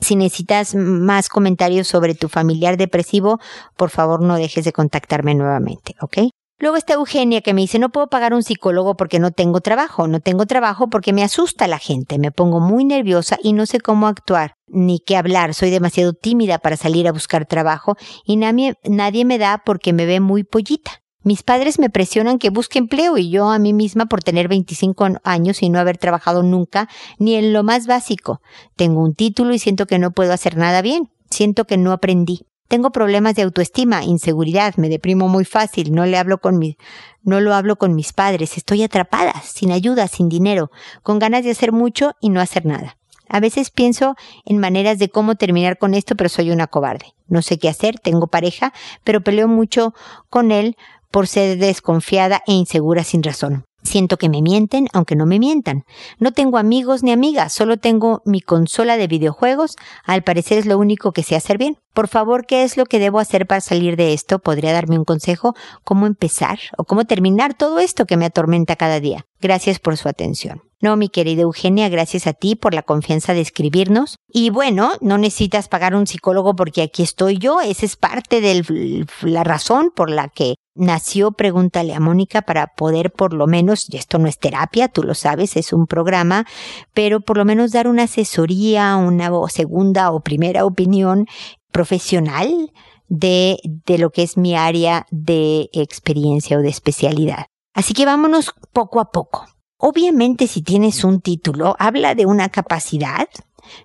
si 0.00 0.16
necesitas 0.16 0.74
más 0.74 1.28
comentarios 1.28 1.88
sobre 1.88 2.14
tu 2.14 2.28
familiar 2.28 2.76
depresivo, 2.76 3.38
por 3.76 3.90
favor 3.90 4.20
no 4.20 4.36
dejes 4.36 4.64
de 4.64 4.72
contactarme 4.72 5.34
nuevamente, 5.34 5.94
¿ok? 6.00 6.18
Luego 6.62 6.76
está 6.76 6.92
Eugenia 6.92 7.40
que 7.40 7.54
me 7.54 7.62
dice, 7.62 7.80
no 7.80 7.90
puedo 7.90 8.06
pagar 8.06 8.32
un 8.34 8.44
psicólogo 8.44 8.96
porque 8.96 9.18
no 9.18 9.32
tengo 9.32 9.60
trabajo, 9.60 10.06
no 10.06 10.20
tengo 10.20 10.46
trabajo 10.46 10.88
porque 10.88 11.12
me 11.12 11.24
asusta 11.24 11.66
la 11.66 11.80
gente, 11.80 12.20
me 12.20 12.30
pongo 12.30 12.60
muy 12.60 12.84
nerviosa 12.84 13.36
y 13.42 13.52
no 13.52 13.66
sé 13.66 13.80
cómo 13.80 14.06
actuar 14.06 14.54
ni 14.68 15.00
qué 15.00 15.16
hablar, 15.16 15.54
soy 15.54 15.70
demasiado 15.70 16.12
tímida 16.12 16.60
para 16.60 16.76
salir 16.76 17.08
a 17.08 17.12
buscar 17.12 17.46
trabajo 17.46 17.96
y 18.24 18.36
nadie, 18.36 18.76
nadie 18.84 19.24
me 19.24 19.38
da 19.38 19.60
porque 19.66 19.92
me 19.92 20.06
ve 20.06 20.20
muy 20.20 20.44
pollita. 20.44 21.02
Mis 21.24 21.42
padres 21.42 21.80
me 21.80 21.90
presionan 21.90 22.38
que 22.38 22.50
busque 22.50 22.78
empleo 22.78 23.18
y 23.18 23.28
yo 23.28 23.50
a 23.50 23.58
mí 23.58 23.72
misma 23.72 24.06
por 24.06 24.22
tener 24.22 24.46
25 24.46 25.18
años 25.24 25.64
y 25.64 25.68
no 25.68 25.80
haber 25.80 25.98
trabajado 25.98 26.44
nunca 26.44 26.88
ni 27.18 27.34
en 27.34 27.52
lo 27.52 27.64
más 27.64 27.88
básico. 27.88 28.40
Tengo 28.76 29.02
un 29.02 29.14
título 29.14 29.52
y 29.52 29.58
siento 29.58 29.86
que 29.86 29.98
no 29.98 30.12
puedo 30.12 30.32
hacer 30.32 30.56
nada 30.56 30.80
bien. 30.80 31.10
Siento 31.28 31.64
que 31.64 31.76
no 31.76 31.90
aprendí. 31.90 32.46
Tengo 32.72 32.88
problemas 32.88 33.34
de 33.34 33.42
autoestima, 33.42 34.02
inseguridad, 34.02 34.76
me 34.76 34.88
deprimo 34.88 35.28
muy 35.28 35.44
fácil, 35.44 35.92
no 35.92 36.06
le 36.06 36.16
hablo 36.16 36.38
con 36.38 36.56
mi, 36.56 36.78
no 37.22 37.38
lo 37.38 37.52
hablo 37.52 37.76
con 37.76 37.94
mis 37.94 38.14
padres, 38.14 38.56
estoy 38.56 38.82
atrapada, 38.82 39.34
sin 39.42 39.72
ayuda, 39.72 40.08
sin 40.08 40.30
dinero, 40.30 40.70
con 41.02 41.18
ganas 41.18 41.44
de 41.44 41.50
hacer 41.50 41.70
mucho 41.70 42.12
y 42.18 42.30
no 42.30 42.40
hacer 42.40 42.64
nada. 42.64 42.96
A 43.28 43.40
veces 43.40 43.68
pienso 43.68 44.16
en 44.46 44.56
maneras 44.56 44.98
de 44.98 45.10
cómo 45.10 45.34
terminar 45.34 45.76
con 45.76 45.92
esto, 45.92 46.16
pero 46.16 46.30
soy 46.30 46.50
una 46.50 46.66
cobarde. 46.66 47.12
No 47.28 47.42
sé 47.42 47.58
qué 47.58 47.68
hacer, 47.68 47.98
tengo 47.98 48.28
pareja, 48.28 48.72
pero 49.04 49.20
peleo 49.20 49.48
mucho 49.48 49.92
con 50.30 50.50
él 50.50 50.78
por 51.12 51.28
ser 51.28 51.58
desconfiada 51.58 52.42
e 52.46 52.52
insegura 52.52 53.04
sin 53.04 53.22
razón. 53.22 53.64
Siento 53.84 54.16
que 54.16 54.28
me 54.28 54.42
mienten, 54.42 54.86
aunque 54.92 55.16
no 55.16 55.26
me 55.26 55.40
mientan. 55.40 55.84
No 56.18 56.30
tengo 56.32 56.56
amigos 56.56 57.02
ni 57.02 57.10
amigas, 57.10 57.52
solo 57.52 57.78
tengo 57.78 58.22
mi 58.24 58.40
consola 58.40 58.96
de 58.96 59.08
videojuegos. 59.08 59.76
Al 60.04 60.22
parecer 60.22 60.58
es 60.58 60.66
lo 60.66 60.78
único 60.78 61.10
que 61.12 61.24
sé 61.24 61.34
hacer 61.34 61.58
bien. 61.58 61.78
Por 61.92 62.06
favor, 62.06 62.46
¿qué 62.46 62.62
es 62.62 62.76
lo 62.76 62.86
que 62.86 63.00
debo 63.00 63.18
hacer 63.18 63.46
para 63.46 63.60
salir 63.60 63.96
de 63.96 64.12
esto? 64.12 64.38
¿Podría 64.38 64.72
darme 64.72 64.98
un 64.98 65.04
consejo? 65.04 65.54
¿Cómo 65.84 66.06
empezar? 66.06 66.60
¿O 66.78 66.84
cómo 66.84 67.04
terminar 67.04 67.54
todo 67.54 67.80
esto 67.80 68.06
que 68.06 68.16
me 68.16 68.24
atormenta 68.24 68.76
cada 68.76 69.00
día? 69.00 69.26
Gracias 69.40 69.80
por 69.80 69.96
su 69.96 70.08
atención. 70.08 70.62
No, 70.80 70.96
mi 70.96 71.08
querida 71.08 71.42
Eugenia, 71.42 71.88
gracias 71.88 72.26
a 72.26 72.32
ti 72.32 72.56
por 72.56 72.74
la 72.74 72.82
confianza 72.82 73.34
de 73.34 73.40
escribirnos. 73.40 74.16
Y 74.28 74.50
bueno, 74.50 74.92
no 75.00 75.18
necesitas 75.18 75.68
pagar 75.68 75.94
un 75.94 76.06
psicólogo 76.06 76.54
porque 76.56 76.82
aquí 76.82 77.02
estoy 77.02 77.38
yo. 77.38 77.60
Esa 77.60 77.86
es 77.86 77.96
parte 77.96 78.40
de 78.40 79.04
la 79.22 79.44
razón 79.44 79.92
por 79.94 80.08
la 80.10 80.28
que 80.28 80.54
nació 80.74 81.32
Pregúntale 81.32 81.94
a 81.94 82.00
Mónica 82.00 82.42
para 82.42 82.68
poder 82.68 83.12
por 83.12 83.34
lo 83.34 83.46
menos, 83.46 83.86
y 83.88 83.96
esto 83.96 84.18
no 84.18 84.28
es 84.28 84.38
terapia, 84.38 84.88
tú 84.88 85.02
lo 85.02 85.14
sabes, 85.14 85.56
es 85.56 85.72
un 85.72 85.86
programa, 85.86 86.46
pero 86.94 87.20
por 87.20 87.36
lo 87.36 87.44
menos 87.44 87.72
dar 87.72 87.88
una 87.88 88.04
asesoría, 88.04 88.96
una 88.96 89.30
segunda 89.48 90.10
o 90.10 90.20
primera 90.20 90.64
opinión 90.64 91.26
profesional 91.70 92.72
de, 93.08 93.58
de 93.86 93.98
lo 93.98 94.10
que 94.10 94.22
es 94.22 94.36
mi 94.36 94.56
área 94.56 95.06
de 95.10 95.68
experiencia 95.72 96.58
o 96.58 96.62
de 96.62 96.68
especialidad. 96.68 97.46
Así 97.74 97.94
que 97.94 98.06
vámonos 98.06 98.52
poco 98.72 99.00
a 99.00 99.10
poco. 99.10 99.46
Obviamente 99.78 100.46
si 100.46 100.62
tienes 100.62 101.02
un 101.04 101.20
título, 101.20 101.74
habla 101.78 102.14
de 102.14 102.26
una 102.26 102.50
capacidad, 102.50 103.28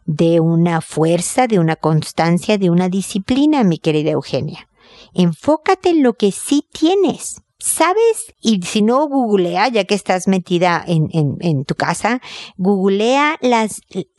de 0.05 0.39
una 0.39 0.81
fuerza, 0.81 1.47
de 1.47 1.59
una 1.59 1.75
constancia, 1.75 2.57
de 2.57 2.69
una 2.69 2.89
disciplina, 2.89 3.63
mi 3.63 3.79
querida 3.79 4.11
Eugenia. 4.11 4.67
Enfócate 5.17 5.89
en 5.89 6.03
lo 6.03 6.13
que 6.13 6.31
sí 6.31 6.63
tienes. 6.71 7.41
¿Sabes? 7.57 8.35
Y 8.39 8.61
si 8.61 8.83
no, 8.83 9.07
googlea, 9.07 9.67
ya 9.69 9.83
que 9.83 9.95
estás 9.95 10.27
metida 10.27 10.85
en, 10.87 11.65
tu 11.65 11.73
casa, 11.73 12.21
googlea 12.55 13.39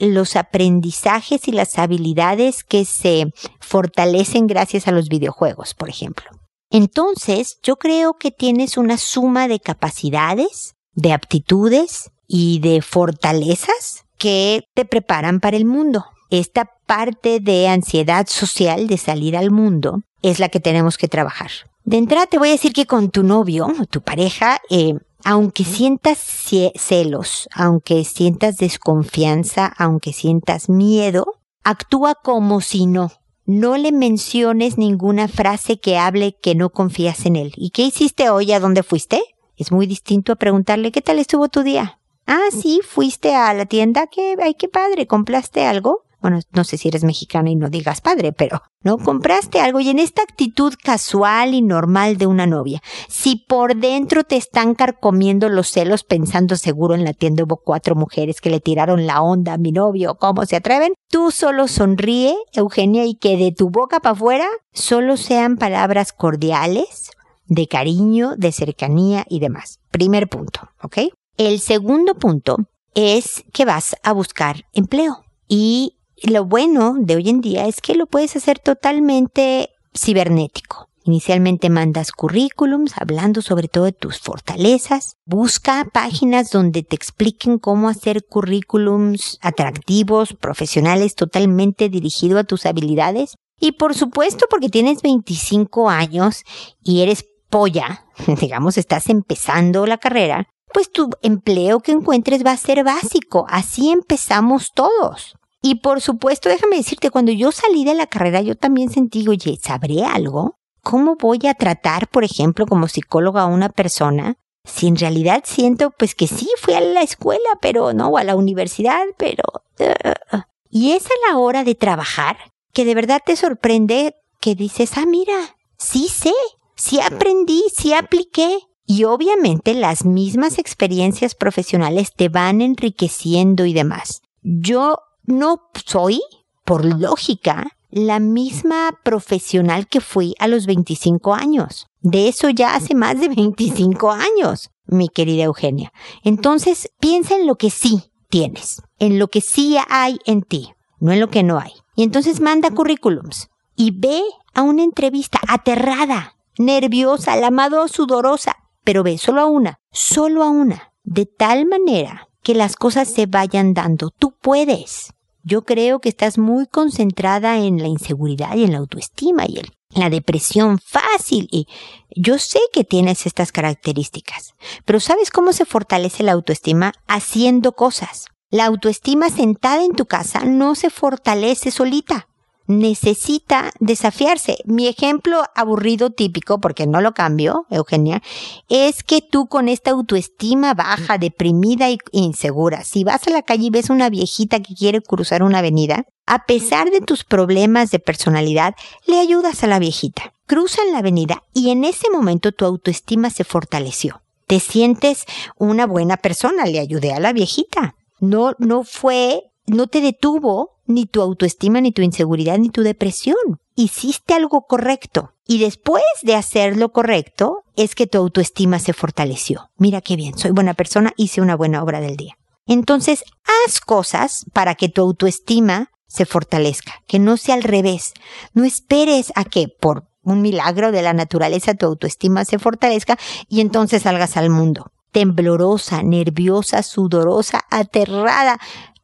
los 0.00 0.34
aprendizajes 0.34 1.46
y 1.46 1.52
las 1.52 1.78
habilidades 1.78 2.64
que 2.64 2.84
se 2.84 3.32
fortalecen 3.60 4.48
gracias 4.48 4.88
a 4.88 4.92
los 4.92 5.08
videojuegos, 5.08 5.74
por 5.74 5.88
ejemplo. 5.88 6.26
Entonces, 6.68 7.60
yo 7.62 7.76
creo 7.76 8.14
que 8.14 8.32
tienes 8.32 8.76
una 8.76 8.98
suma 8.98 9.46
de 9.46 9.60
capacidades, 9.60 10.74
de 10.94 11.12
aptitudes 11.12 12.10
y 12.26 12.58
de 12.58 12.82
fortalezas 12.82 14.04
que 14.18 14.64
te 14.74 14.84
preparan 14.84 15.38
para 15.38 15.56
el 15.56 15.64
mundo. 15.64 16.06
Esta 16.28 16.68
parte 16.86 17.38
de 17.38 17.68
ansiedad 17.68 18.26
social 18.28 18.88
de 18.88 18.98
salir 18.98 19.36
al 19.36 19.52
mundo 19.52 20.02
es 20.22 20.38
la 20.38 20.48
que 20.48 20.60
tenemos 20.60 20.98
que 20.98 21.08
trabajar. 21.08 21.50
De 21.84 21.96
entrada 21.96 22.26
te 22.26 22.38
voy 22.38 22.48
a 22.48 22.52
decir 22.52 22.72
que 22.72 22.86
con 22.86 23.10
tu 23.10 23.22
novio 23.22 23.66
o 23.66 23.86
tu 23.86 24.02
pareja, 24.02 24.60
eh, 24.68 24.94
aunque 25.24 25.64
sientas 25.64 26.18
celos, 26.18 27.48
aunque 27.54 28.04
sientas 28.04 28.58
desconfianza, 28.58 29.66
aunque 29.78 30.12
sientas 30.12 30.68
miedo, 30.68 31.34
actúa 31.64 32.14
como 32.14 32.60
si 32.60 32.86
no. 32.86 33.10
No 33.46 33.78
le 33.78 33.92
menciones 33.92 34.76
ninguna 34.76 35.26
frase 35.26 35.80
que 35.80 35.96
hable 35.96 36.36
que 36.40 36.54
no 36.54 36.70
confías 36.70 37.24
en 37.24 37.36
él. 37.36 37.52
¿Y 37.56 37.70
qué 37.70 37.82
hiciste 37.82 38.28
hoy? 38.28 38.52
¿A 38.52 38.60
dónde 38.60 38.82
fuiste? 38.82 39.22
Es 39.56 39.72
muy 39.72 39.86
distinto 39.86 40.32
a 40.32 40.36
preguntarle 40.36 40.92
¿qué 40.92 41.00
tal 41.00 41.18
estuvo 41.18 41.48
tu 41.48 41.62
día? 41.62 41.98
Ah, 42.26 42.50
sí, 42.50 42.80
fuiste 42.86 43.34
a 43.34 43.54
la 43.54 43.64
tienda, 43.64 44.06
que, 44.06 44.36
ay, 44.42 44.54
qué 44.54 44.68
padre, 44.68 45.06
¿compraste 45.06 45.64
algo? 45.64 46.04
Bueno, 46.20 46.40
no 46.52 46.64
sé 46.64 46.76
si 46.76 46.88
eres 46.88 47.04
mexicana 47.04 47.50
y 47.50 47.54
no 47.54 47.68
digas 47.68 48.00
padre, 48.00 48.32
pero 48.32 48.62
no 48.82 48.98
compraste 48.98 49.60
algo 49.60 49.78
y 49.80 49.88
en 49.88 49.98
esta 49.98 50.22
actitud 50.22 50.74
casual 50.82 51.54
y 51.54 51.62
normal 51.62 52.16
de 52.18 52.26
una 52.26 52.46
novia, 52.46 52.80
si 53.08 53.36
por 53.36 53.76
dentro 53.76 54.24
te 54.24 54.36
están 54.36 54.74
carcomiendo 54.74 55.48
los 55.48 55.70
celos 55.70 56.02
pensando 56.02 56.56
seguro 56.56 56.94
en 56.94 57.04
la 57.04 57.12
tienda 57.12 57.44
hubo 57.44 57.58
cuatro 57.58 57.94
mujeres 57.94 58.40
que 58.40 58.50
le 58.50 58.60
tiraron 58.60 59.06
la 59.06 59.22
onda 59.22 59.52
a 59.52 59.58
mi 59.58 59.70
novio, 59.70 60.16
¿cómo 60.16 60.44
se 60.44 60.56
atreven? 60.56 60.92
Tú 61.08 61.30
solo 61.30 61.68
sonríe, 61.68 62.36
Eugenia, 62.52 63.04
y 63.04 63.14
que 63.14 63.36
de 63.36 63.52
tu 63.52 63.70
boca 63.70 64.00
para 64.00 64.14
afuera 64.14 64.48
solo 64.72 65.16
sean 65.16 65.56
palabras 65.56 66.12
cordiales, 66.12 67.10
de 67.46 67.66
cariño, 67.66 68.34
de 68.36 68.52
cercanía 68.52 69.24
y 69.28 69.40
demás. 69.40 69.80
Primer 69.90 70.28
punto, 70.28 70.68
¿ok? 70.82 70.98
El 71.36 71.60
segundo 71.60 72.14
punto 72.14 72.56
es 72.94 73.44
que 73.52 73.64
vas 73.64 73.96
a 74.02 74.12
buscar 74.12 74.64
empleo. 74.72 75.24
Y 75.48 75.97
lo 76.22 76.44
bueno 76.44 76.94
de 76.98 77.16
hoy 77.16 77.28
en 77.28 77.40
día 77.40 77.66
es 77.66 77.80
que 77.80 77.94
lo 77.94 78.06
puedes 78.06 78.36
hacer 78.36 78.58
totalmente 78.58 79.70
cibernético. 79.94 80.88
Inicialmente 81.08 81.70
mandas 81.70 82.12
currículums 82.12 82.92
hablando 82.98 83.40
sobre 83.40 83.68
todo 83.68 83.84
de 83.84 83.92
tus 83.92 84.18
fortalezas. 84.18 85.16
Busca 85.24 85.86
páginas 85.90 86.50
donde 86.50 86.82
te 86.82 86.96
expliquen 86.96 87.58
cómo 87.58 87.88
hacer 87.88 88.26
currículums 88.26 89.38
atractivos, 89.40 90.34
profesionales, 90.34 91.14
totalmente 91.14 91.88
dirigido 91.88 92.38
a 92.38 92.44
tus 92.44 92.66
habilidades. 92.66 93.36
Y 93.58 93.72
por 93.72 93.94
supuesto, 93.94 94.44
porque 94.50 94.68
tienes 94.68 95.00
25 95.00 95.88
años 95.88 96.42
y 96.82 97.00
eres 97.00 97.24
polla, 97.48 98.04
digamos, 98.40 98.76
estás 98.76 99.08
empezando 99.08 99.86
la 99.86 99.96
carrera, 99.96 100.46
pues 100.74 100.92
tu 100.92 101.08
empleo 101.22 101.80
que 101.80 101.92
encuentres 101.92 102.44
va 102.44 102.52
a 102.52 102.58
ser 102.58 102.84
básico. 102.84 103.46
Así 103.48 103.90
empezamos 103.90 104.72
todos. 104.74 105.37
Y 105.62 105.76
por 105.76 106.00
supuesto, 106.00 106.48
déjame 106.48 106.76
decirte, 106.76 107.10
cuando 107.10 107.32
yo 107.32 107.50
salí 107.52 107.84
de 107.84 107.94
la 107.94 108.06
carrera, 108.06 108.40
yo 108.40 108.54
también 108.54 108.90
sentí, 108.90 109.26
oye, 109.28 109.58
¿sabré 109.60 110.04
algo? 110.04 110.56
¿Cómo 110.82 111.16
voy 111.16 111.40
a 111.48 111.54
tratar, 111.54 112.08
por 112.08 112.24
ejemplo, 112.24 112.66
como 112.66 112.88
psicóloga 112.88 113.42
a 113.42 113.46
una 113.46 113.68
persona? 113.68 114.36
Si 114.64 114.86
en 114.86 114.96
realidad 114.96 115.42
siento, 115.44 115.90
pues 115.90 116.14
que 116.14 116.26
sí, 116.26 116.48
fui 116.58 116.74
a 116.74 116.80
la 116.80 117.02
escuela, 117.02 117.48
pero 117.60 117.92
no, 117.92 118.08
o 118.08 118.18
a 118.18 118.24
la 118.24 118.36
universidad, 118.36 119.02
pero... 119.16 119.42
Uh, 119.80 120.38
y 120.70 120.92
es 120.92 121.06
a 121.06 121.30
la 121.30 121.38
hora 121.38 121.64
de 121.64 121.74
trabajar 121.74 122.36
que 122.72 122.84
de 122.84 122.94
verdad 122.94 123.22
te 123.24 123.36
sorprende 123.36 124.14
que 124.40 124.54
dices, 124.54 124.92
ah, 124.96 125.06
mira, 125.06 125.56
sí 125.78 126.08
sé, 126.08 126.34
sí 126.76 127.00
aprendí, 127.00 127.64
sí 127.74 127.92
apliqué. 127.92 128.58
Y 128.86 129.04
obviamente 129.04 129.74
las 129.74 130.04
mismas 130.04 130.58
experiencias 130.58 131.34
profesionales 131.34 132.12
te 132.14 132.28
van 132.28 132.60
enriqueciendo 132.60 133.66
y 133.66 133.74
demás. 133.74 134.22
Yo 134.42 134.98
no 135.28 135.68
soy, 135.84 136.20
por 136.64 136.84
lógica, 136.84 137.66
la 137.90 138.18
misma 138.18 138.98
profesional 139.02 139.86
que 139.86 140.00
fui 140.00 140.34
a 140.38 140.48
los 140.48 140.66
25 140.66 141.34
años. 141.34 141.86
De 142.00 142.28
eso 142.28 142.48
ya 142.50 142.74
hace 142.74 142.94
más 142.94 143.20
de 143.20 143.28
25 143.28 144.10
años, 144.10 144.70
mi 144.86 145.08
querida 145.08 145.44
Eugenia. 145.44 145.92
Entonces, 146.24 146.90
piensa 146.98 147.36
en 147.36 147.46
lo 147.46 147.56
que 147.56 147.70
sí 147.70 148.10
tienes, 148.28 148.82
en 148.98 149.18
lo 149.18 149.28
que 149.28 149.40
sí 149.40 149.76
hay 149.88 150.18
en 150.24 150.42
ti, 150.42 150.72
no 150.98 151.12
en 151.12 151.20
lo 151.20 151.28
que 151.28 151.42
no 151.42 151.58
hay. 151.58 151.72
Y 151.94 152.02
entonces 152.02 152.40
manda 152.40 152.70
currículums 152.70 153.48
y 153.76 153.90
ve 153.92 154.22
a 154.54 154.62
una 154.62 154.82
entrevista 154.82 155.40
aterrada, 155.48 156.36
nerviosa, 156.58 157.36
la 157.36 157.48
amado 157.48 157.86
sudorosa, 157.88 158.56
pero 158.84 159.02
ve 159.02 159.18
solo 159.18 159.40
a 159.42 159.46
una, 159.46 159.80
solo 159.92 160.42
a 160.42 160.48
una, 160.48 160.92
de 161.04 161.26
tal 161.26 161.66
manera 161.66 162.28
que 162.42 162.54
las 162.54 162.76
cosas 162.76 163.08
se 163.08 163.26
vayan 163.26 163.74
dando. 163.74 164.10
Tú 164.10 164.34
puedes. 164.40 165.12
Yo 165.42 165.64
creo 165.64 166.00
que 166.00 166.08
estás 166.08 166.38
muy 166.38 166.66
concentrada 166.66 167.58
en 167.58 167.80
la 167.80 167.88
inseguridad 167.88 168.56
y 168.56 168.64
en 168.64 168.72
la 168.72 168.78
autoestima 168.78 169.44
y 169.46 169.58
en 169.58 169.66
la 169.90 170.10
depresión 170.10 170.78
fácil 170.78 171.48
y 171.50 171.66
yo 172.14 172.38
sé 172.38 172.60
que 172.72 172.84
tienes 172.84 173.26
estas 173.26 173.52
características, 173.52 174.54
pero 174.84 175.00
¿sabes 175.00 175.30
cómo 175.30 175.52
se 175.52 175.64
fortalece 175.64 176.22
la 176.22 176.32
autoestima? 176.32 176.92
Haciendo 177.06 177.72
cosas. 177.72 178.26
La 178.50 178.66
autoestima 178.66 179.28
sentada 179.30 179.84
en 179.84 179.92
tu 179.92 180.06
casa 180.06 180.44
no 180.44 180.74
se 180.74 180.90
fortalece 180.90 181.70
solita 181.70 182.27
necesita 182.68 183.72
desafiarse. 183.80 184.58
Mi 184.64 184.86
ejemplo 184.86 185.42
aburrido 185.56 186.10
típico, 186.10 186.60
porque 186.60 186.86
no 186.86 187.00
lo 187.00 187.14
cambio, 187.14 187.66
Eugenia, 187.70 188.22
es 188.68 189.02
que 189.02 189.20
tú 189.22 189.46
con 189.46 189.68
esta 189.68 189.90
autoestima 189.90 190.74
baja, 190.74 191.18
deprimida 191.18 191.88
e 191.88 191.98
insegura, 192.12 192.84
si 192.84 193.02
vas 193.02 193.26
a 193.26 193.30
la 193.30 193.42
calle 193.42 193.64
y 193.64 193.70
ves 193.70 193.90
una 193.90 194.10
viejita 194.10 194.60
que 194.60 194.74
quiere 194.74 195.00
cruzar 195.00 195.42
una 195.42 195.58
avenida, 195.58 196.04
a 196.26 196.44
pesar 196.44 196.90
de 196.90 197.00
tus 197.00 197.24
problemas 197.24 197.90
de 197.90 197.98
personalidad, 197.98 198.74
le 199.06 199.18
ayudas 199.18 199.64
a 199.64 199.66
la 199.66 199.78
viejita. 199.78 200.34
Cruzan 200.46 200.92
la 200.92 200.98
avenida 200.98 201.42
y 201.54 201.70
en 201.70 201.84
ese 201.84 202.10
momento 202.10 202.52
tu 202.52 202.66
autoestima 202.66 203.30
se 203.30 203.44
fortaleció. 203.44 204.22
Te 204.46 204.60
sientes 204.60 205.24
una 205.56 205.86
buena 205.86 206.18
persona, 206.18 206.66
le 206.66 206.80
ayudé 206.80 207.12
a 207.12 207.20
la 207.20 207.32
viejita. 207.32 207.96
No, 208.20 208.52
no 208.58 208.84
fue, 208.84 209.42
no 209.66 209.86
te 209.86 210.00
detuvo 210.00 210.77
ni 210.88 211.06
tu 211.06 211.22
autoestima, 211.22 211.80
ni 211.80 211.92
tu 211.92 212.02
inseguridad, 212.02 212.58
ni 212.58 212.70
tu 212.70 212.82
depresión. 212.82 213.36
Hiciste 213.76 214.34
algo 214.34 214.62
correcto. 214.62 215.34
Y 215.46 215.58
después 215.58 216.02
de 216.22 216.34
hacer 216.34 216.76
lo 216.76 216.90
correcto, 216.90 217.62
es 217.76 217.94
que 217.94 218.06
tu 218.06 218.18
autoestima 218.18 218.80
se 218.80 218.92
fortaleció. 218.92 219.70
Mira 219.76 220.00
qué 220.00 220.16
bien, 220.16 220.36
soy 220.36 220.50
buena 220.50 220.74
persona, 220.74 221.12
hice 221.16 221.40
una 221.40 221.54
buena 221.54 221.82
obra 221.82 222.00
del 222.00 222.16
día. 222.16 222.36
Entonces, 222.66 223.24
haz 223.44 223.80
cosas 223.80 224.44
para 224.52 224.74
que 224.74 224.88
tu 224.88 225.00
autoestima 225.00 225.90
se 226.06 226.26
fortalezca, 226.26 227.02
que 227.06 227.18
no 227.18 227.36
sea 227.36 227.54
al 227.54 227.62
revés. 227.62 228.12
No 228.52 228.64
esperes 228.64 229.32
a 229.36 229.44
que 229.44 229.68
por 229.68 230.08
un 230.22 230.42
milagro 230.42 230.92
de 230.92 231.02
la 231.02 231.12
naturaleza, 231.12 231.74
tu 231.74 231.86
autoestima 231.86 232.44
se 232.44 232.58
fortalezca 232.58 233.18
y 233.48 233.60
entonces 233.60 234.02
salgas 234.02 234.36
al 234.36 234.50
mundo. 234.50 234.92
Temblorosa, 235.12 236.02
nerviosa, 236.02 236.82
sudorosa, 236.82 237.64
aterrada. 237.70 238.58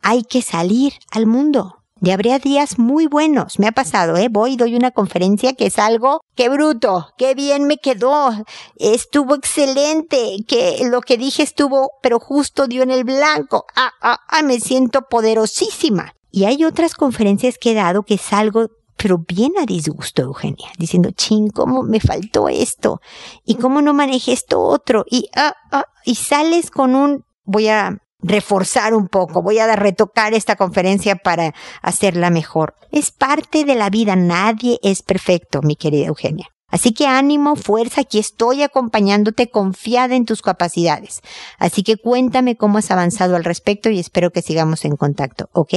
Hay 0.06 0.22
que 0.22 0.42
salir 0.42 0.92
al 1.10 1.24
mundo. 1.24 1.78
Y 2.02 2.10
habría 2.10 2.38
días 2.38 2.78
muy 2.78 3.06
buenos. 3.06 3.58
Me 3.58 3.66
ha 3.66 3.72
pasado, 3.72 4.18
¿eh? 4.18 4.28
Voy 4.30 4.52
y 4.52 4.56
doy 4.56 4.76
una 4.76 4.90
conferencia 4.90 5.54
que 5.54 5.64
es 5.64 5.78
algo, 5.78 6.20
qué 6.34 6.50
bruto, 6.50 7.08
qué 7.16 7.34
bien 7.34 7.66
me 7.66 7.78
quedó. 7.78 8.30
Estuvo 8.76 9.34
excelente, 9.34 10.36
que 10.46 10.86
lo 10.90 11.00
que 11.00 11.16
dije 11.16 11.42
estuvo, 11.42 11.92
pero 12.02 12.20
justo 12.20 12.66
dio 12.66 12.82
en 12.82 12.90
el 12.90 13.04
blanco. 13.04 13.64
Ah, 13.74 13.92
ah, 14.02 14.18
ah, 14.28 14.42
me 14.42 14.60
siento 14.60 15.08
poderosísima. 15.08 16.12
Y 16.30 16.44
hay 16.44 16.66
otras 16.66 16.94
conferencias 16.94 17.56
que 17.56 17.70
he 17.70 17.74
dado 17.74 18.02
que 18.02 18.18
salgo 18.18 18.68
pero 18.96 19.18
bien 19.18 19.52
a 19.58 19.64
disgusto, 19.64 20.22
Eugenia, 20.22 20.68
diciendo, 20.78 21.10
ching, 21.10 21.48
¿cómo 21.48 21.82
me 21.82 22.00
faltó 22.00 22.48
esto? 22.48 23.00
¿Y 23.44 23.56
cómo 23.56 23.82
no 23.82 23.92
manejé 23.92 24.32
esto 24.32 24.60
otro? 24.60 25.04
Y, 25.10 25.28
ah, 25.34 25.54
ah, 25.72 25.86
y 26.04 26.14
sales 26.14 26.70
con 26.70 26.94
un, 26.94 27.24
voy 27.44 27.68
a 27.68 27.98
reforzar 28.24 28.94
un 28.94 29.08
poco, 29.08 29.42
voy 29.42 29.58
a 29.58 29.76
retocar 29.76 30.34
esta 30.34 30.56
conferencia 30.56 31.16
para 31.16 31.54
hacerla 31.82 32.30
mejor. 32.30 32.74
Es 32.90 33.10
parte 33.10 33.64
de 33.64 33.74
la 33.74 33.90
vida, 33.90 34.16
nadie 34.16 34.78
es 34.82 35.02
perfecto, 35.02 35.60
mi 35.62 35.76
querida 35.76 36.06
Eugenia. 36.06 36.48
Así 36.68 36.92
que 36.92 37.06
ánimo, 37.06 37.54
fuerza, 37.54 38.00
aquí 38.00 38.18
estoy 38.18 38.62
acompañándote 38.62 39.48
confiada 39.48 40.16
en 40.16 40.24
tus 40.24 40.42
capacidades. 40.42 41.20
Así 41.58 41.84
que 41.84 41.96
cuéntame 41.96 42.56
cómo 42.56 42.78
has 42.78 42.90
avanzado 42.90 43.36
al 43.36 43.44
respecto 43.44 43.90
y 43.90 44.00
espero 44.00 44.30
que 44.30 44.42
sigamos 44.42 44.84
en 44.84 44.96
contacto, 44.96 45.48
¿ok? 45.52 45.74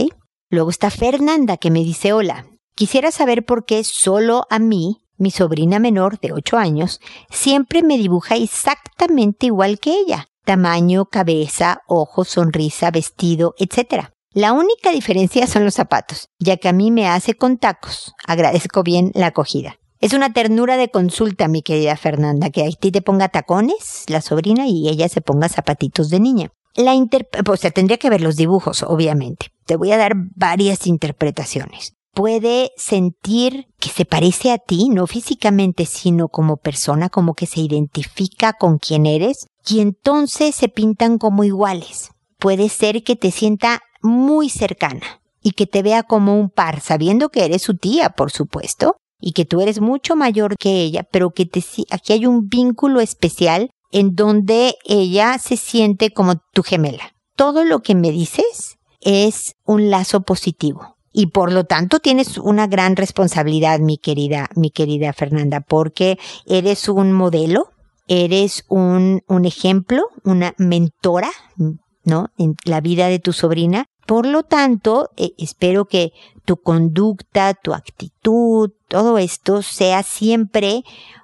Luego 0.49 0.69
está 0.69 0.89
Fernanda 0.89 1.57
que 1.57 1.69
me 1.69 1.83
dice 1.83 2.13
hola. 2.13 2.47
Quisiera 2.73 3.11
saber 3.11 3.45
por 3.45 3.65
qué 3.65 3.83
solo 3.83 4.47
a 4.49 4.57
mí, 4.57 5.03
mi 5.17 5.29
sobrina 5.29 5.77
menor 5.77 6.19
de 6.19 6.31
8 6.31 6.57
años, 6.57 6.99
siempre 7.29 7.83
me 7.83 7.97
dibuja 7.97 8.35
exactamente 8.35 9.47
igual 9.47 9.79
que 9.79 9.99
ella. 9.99 10.29
Tamaño, 10.47 11.07
cabeza, 11.07 11.81
ojos, 11.87 12.29
sonrisa, 12.29 12.89
vestido, 12.89 13.53
etc. 13.57 14.05
La 14.31 14.53
única 14.53 14.91
diferencia 14.91 15.45
son 15.45 15.65
los 15.65 15.73
zapatos, 15.73 16.29
ya 16.39 16.55
que 16.55 16.69
a 16.69 16.71
mí 16.71 16.89
me 16.89 17.05
hace 17.05 17.33
con 17.33 17.57
tacos. 17.57 18.13
Agradezco 18.25 18.81
bien 18.81 19.11
la 19.13 19.25
acogida. 19.25 19.75
Es 19.99 20.13
una 20.13 20.31
ternura 20.31 20.77
de 20.77 20.89
consulta, 20.89 21.49
mi 21.49 21.63
querida 21.63 21.97
Fernanda, 21.97 22.49
que 22.49 22.63
a 22.63 22.71
ti 22.71 22.93
te 22.93 23.01
ponga 23.01 23.27
tacones, 23.27 24.05
la 24.07 24.21
sobrina, 24.21 24.67
y 24.67 24.87
ella 24.87 25.09
se 25.09 25.19
ponga 25.19 25.49
zapatitos 25.49 26.09
de 26.09 26.21
niña. 26.21 26.53
La 26.75 26.93
inter... 26.93 27.27
O 27.45 27.57
sea, 27.57 27.71
tendría 27.71 27.97
que 27.97 28.09
ver 28.09 28.21
los 28.21 28.37
dibujos, 28.37 28.83
obviamente. 28.83 29.47
Te 29.65 29.75
voy 29.75 29.91
a 29.91 29.97
dar 29.97 30.13
varias 30.15 30.87
interpretaciones 30.87 31.96
puede 32.17 32.71
sentir 32.77 33.67
que 33.79 33.89
se 33.89 34.03
parece 34.03 34.51
a 34.51 34.57
ti, 34.57 34.89
no 34.89 35.05
físicamente, 35.05 35.85
sino 35.85 36.29
como 36.29 36.57
persona, 36.57 37.09
como 37.09 37.35
que 37.35 37.45
se 37.45 37.59
identifica 37.59 38.53
con 38.53 38.79
quien 38.79 39.05
eres, 39.05 39.45
y 39.69 39.81
entonces 39.81 40.55
se 40.55 40.67
pintan 40.67 41.19
como 41.19 41.43
iguales. 41.43 42.09
Puede 42.39 42.69
ser 42.69 43.03
que 43.03 43.15
te 43.15 43.29
sienta 43.29 43.81
muy 44.01 44.49
cercana 44.49 45.21
y 45.43 45.51
que 45.51 45.67
te 45.67 45.83
vea 45.83 46.01
como 46.01 46.39
un 46.39 46.49
par, 46.49 46.81
sabiendo 46.81 47.29
que 47.29 47.45
eres 47.45 47.61
su 47.61 47.77
tía, 47.77 48.09
por 48.09 48.31
supuesto, 48.31 48.95
y 49.21 49.33
que 49.33 49.45
tú 49.45 49.61
eres 49.61 49.79
mucho 49.79 50.15
mayor 50.15 50.55
que 50.57 50.81
ella, 50.81 51.03
pero 51.11 51.29
que 51.29 51.45
te, 51.45 51.63
aquí 51.91 52.13
hay 52.13 52.25
un 52.25 52.47
vínculo 52.47 52.99
especial 52.99 53.69
en 53.91 54.15
donde 54.15 54.73
ella 54.85 55.37
se 55.37 55.55
siente 55.55 56.09
como 56.09 56.37
tu 56.51 56.63
gemela. 56.63 57.11
Todo 57.35 57.63
lo 57.63 57.81
que 57.81 57.93
me 57.93 58.09
dices 58.09 58.77
es 59.01 59.53
un 59.65 59.91
lazo 59.91 60.21
positivo 60.21 60.96
y 61.17 61.25
por 61.25 61.51
lo 61.51 61.63
tanto 61.63 61.99
tienes 61.99 62.37
una 62.37 62.67
gran 62.67 62.95
responsabilidad, 62.95 63.79
mi 63.79 63.97
querida, 63.97 64.51
mi 64.55 64.69
querida 64.69 65.13
Fernanda, 65.13 65.61
porque 65.61 66.19
eres 66.45 66.87
un 66.89 67.11
modelo, 67.11 67.71
eres 68.07 68.65
un, 68.67 69.23
un 69.27 69.45
ejemplo, 69.45 70.09
una 70.23 70.53
mentora, 70.59 71.31
¿no? 72.03 72.27
En 72.37 72.55
la 72.65 72.81
vida 72.81 73.07
de 73.07 73.17
tu 73.17 73.33
sobrina. 73.33 73.87
Por 74.05 74.27
lo 74.27 74.43
tanto, 74.43 75.09
eh, 75.17 75.31
espero 75.39 75.85
que 75.85 76.11
tu 76.45 76.57
conducta, 76.57 77.55
tu 77.55 77.73
actitud, 77.73 78.69
todo 78.87 79.17
esto 79.17 79.63
sea 79.63 80.03
siempre 80.03 80.83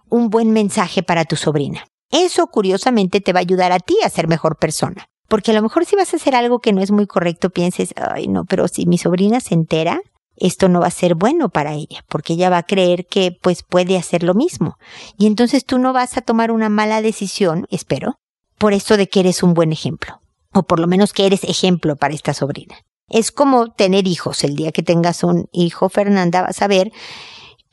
un 0.09 0.31
buen 0.31 0.49
mensaje 0.53 1.03
para 1.03 1.25
tu 1.25 1.35
sobrina. 1.35 1.85
Eso 2.09 2.47
curiosamente 2.47 3.21
te 3.21 3.31
va 3.31 3.41
a 3.41 3.41
ayudar 3.41 3.71
a 3.71 3.79
ti 3.79 3.95
a 4.03 4.09
ser 4.09 4.27
mejor 4.27 4.57
persona. 4.57 5.05
Porque 5.33 5.49
a 5.49 5.55
lo 5.55 5.63
mejor 5.63 5.83
si 5.83 5.95
vas 5.95 6.13
a 6.13 6.17
hacer 6.17 6.35
algo 6.35 6.59
que 6.59 6.73
no 6.73 6.83
es 6.83 6.91
muy 6.91 7.07
correcto, 7.07 7.49
pienses, 7.49 7.95
ay 7.97 8.27
no, 8.27 8.45
pero 8.45 8.67
si 8.67 8.85
mi 8.85 8.99
sobrina 8.99 9.39
se 9.39 9.55
entera, 9.55 9.99
esto 10.35 10.69
no 10.69 10.79
va 10.79 10.85
a 10.85 10.91
ser 10.91 11.15
bueno 11.15 11.49
para 11.49 11.73
ella, 11.73 12.05
porque 12.07 12.33
ella 12.33 12.51
va 12.51 12.59
a 12.59 12.67
creer 12.67 13.07
que 13.07 13.35
pues 13.41 13.63
puede 13.63 13.97
hacer 13.97 14.21
lo 14.21 14.35
mismo. 14.35 14.77
Y 15.17 15.25
entonces 15.25 15.65
tú 15.65 15.79
no 15.79 15.91
vas 15.91 16.17
a 16.17 16.21
tomar 16.21 16.51
una 16.51 16.69
mala 16.69 17.01
decisión, 17.01 17.65
espero, 17.71 18.19
por 18.59 18.73
esto 18.73 18.95
de 18.95 19.09
que 19.09 19.21
eres 19.21 19.41
un 19.41 19.55
buen 19.55 19.71
ejemplo. 19.71 20.21
O 20.53 20.61
por 20.61 20.79
lo 20.79 20.85
menos 20.85 21.13
que 21.13 21.25
eres 21.25 21.43
ejemplo 21.45 21.95
para 21.95 22.13
esta 22.13 22.35
sobrina. 22.35 22.75
Es 23.09 23.31
como 23.31 23.71
tener 23.71 24.05
hijos. 24.05 24.43
El 24.43 24.55
día 24.55 24.71
que 24.71 24.83
tengas 24.83 25.23
un 25.23 25.47
hijo, 25.51 25.89
Fernanda, 25.89 26.43
vas 26.43 26.61
a 26.61 26.67
ver 26.67 26.91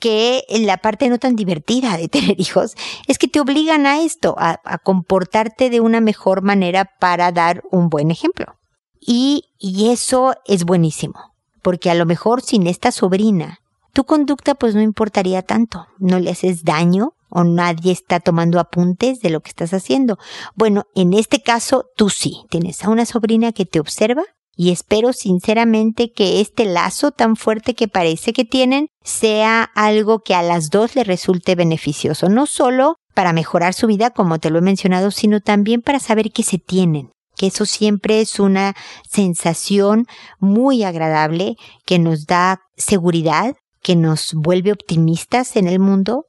que 0.01 0.45
la 0.49 0.79
parte 0.79 1.09
no 1.09 1.19
tan 1.19 1.37
divertida 1.37 1.97
de 1.97 2.09
tener 2.09 2.35
hijos 2.41 2.75
es 3.07 3.19
que 3.19 3.29
te 3.29 3.41
obligan 3.41 3.87
a 3.87 4.03
esto, 4.03 4.35
a, 4.39 4.59
comportarte 4.83 5.71
de 5.71 5.81
una 5.81 6.01
mejor 6.01 6.43
manera 6.43 6.91
para 6.99 7.31
dar 7.31 7.63
un 7.71 7.89
buen 7.89 8.11
ejemplo. 8.11 8.57
Y, 9.01 9.45
y 9.59 9.91
eso 9.91 10.35
es 10.47 10.65
buenísimo, 10.65 11.35
porque 11.63 11.91
a 11.91 11.95
lo 11.95 12.07
mejor 12.07 12.43
sin 12.43 12.67
esta 12.67 12.91
sobrina, 12.91 13.59
tu 13.93 14.05
conducta 14.05 14.55
pues 14.55 14.75
no 14.75 14.81
importaría 14.81 15.43
tanto, 15.43 15.87
no 15.99 16.19
le 16.19 16.31
haces 16.31 16.65
daño 16.65 17.15
o 17.31 17.45
nadie 17.45 17.93
está 17.93 18.21
tomando 18.21 18.59
apuntes 18.59 19.21
de 19.21 19.31
lo 19.31 19.41
que 19.41 19.51
estás 19.51 19.73
haciendo. 19.73 20.19
Bueno, 20.55 20.85
en 20.95 21.15
este 21.15 21.43
caso 21.43 21.87
tú 21.97 22.11
sí, 22.11 22.45
tienes 22.51 22.85
a 22.85 22.91
una 22.91 23.07
sobrina 23.07 23.53
que 23.53 23.67
te 23.67 23.81
observa 23.81 24.25
y 24.57 24.71
espero 24.71 25.13
sinceramente 25.13 26.13
que 26.13 26.41
este 26.41 26.65
lazo 26.65 27.13
tan 27.13 27.37
fuerte 27.37 27.75
que 27.75 27.89
parece 27.89 28.33
que 28.33 28.45
tienen 28.45 28.89
sea 29.03 29.71
algo 29.75 30.21
que 30.21 30.35
a 30.35 30.43
las 30.43 30.71
dos 30.71 30.95
le 30.97 31.05
resulte 31.05 31.55
beneficioso, 31.55 32.29
no 32.29 32.47
solo 32.47 32.97
para 33.15 33.33
mejorar 33.33 33.75
su 33.75 33.87
vida, 33.87 34.11
como 34.11 34.39
te 34.39 34.51
lo 34.51 34.59
he 34.59 34.63
mencionado, 34.63 35.11
sino 35.11 35.41
también 35.41 35.83
para 35.83 35.99
saber 35.99 36.31
que 36.33 36.43
se 36.43 36.59
tienen, 36.59 37.11
que 37.37 37.47
eso 37.47 37.65
siempre 37.65 38.21
es 38.21 38.39
una 38.39 38.75
sensación 39.09 40.07
muy 40.39 40.85
agradable, 40.85 41.57
que 41.87 41.99
nos 41.99 42.27
da 42.27 42.61
seguridad, 42.77 43.55
que 43.83 43.97
nos 43.97 44.33
vuelve 44.35 44.73
optimistas 44.73 45.57
en 45.57 45.69
el 45.69 45.79
mundo, 45.79 46.27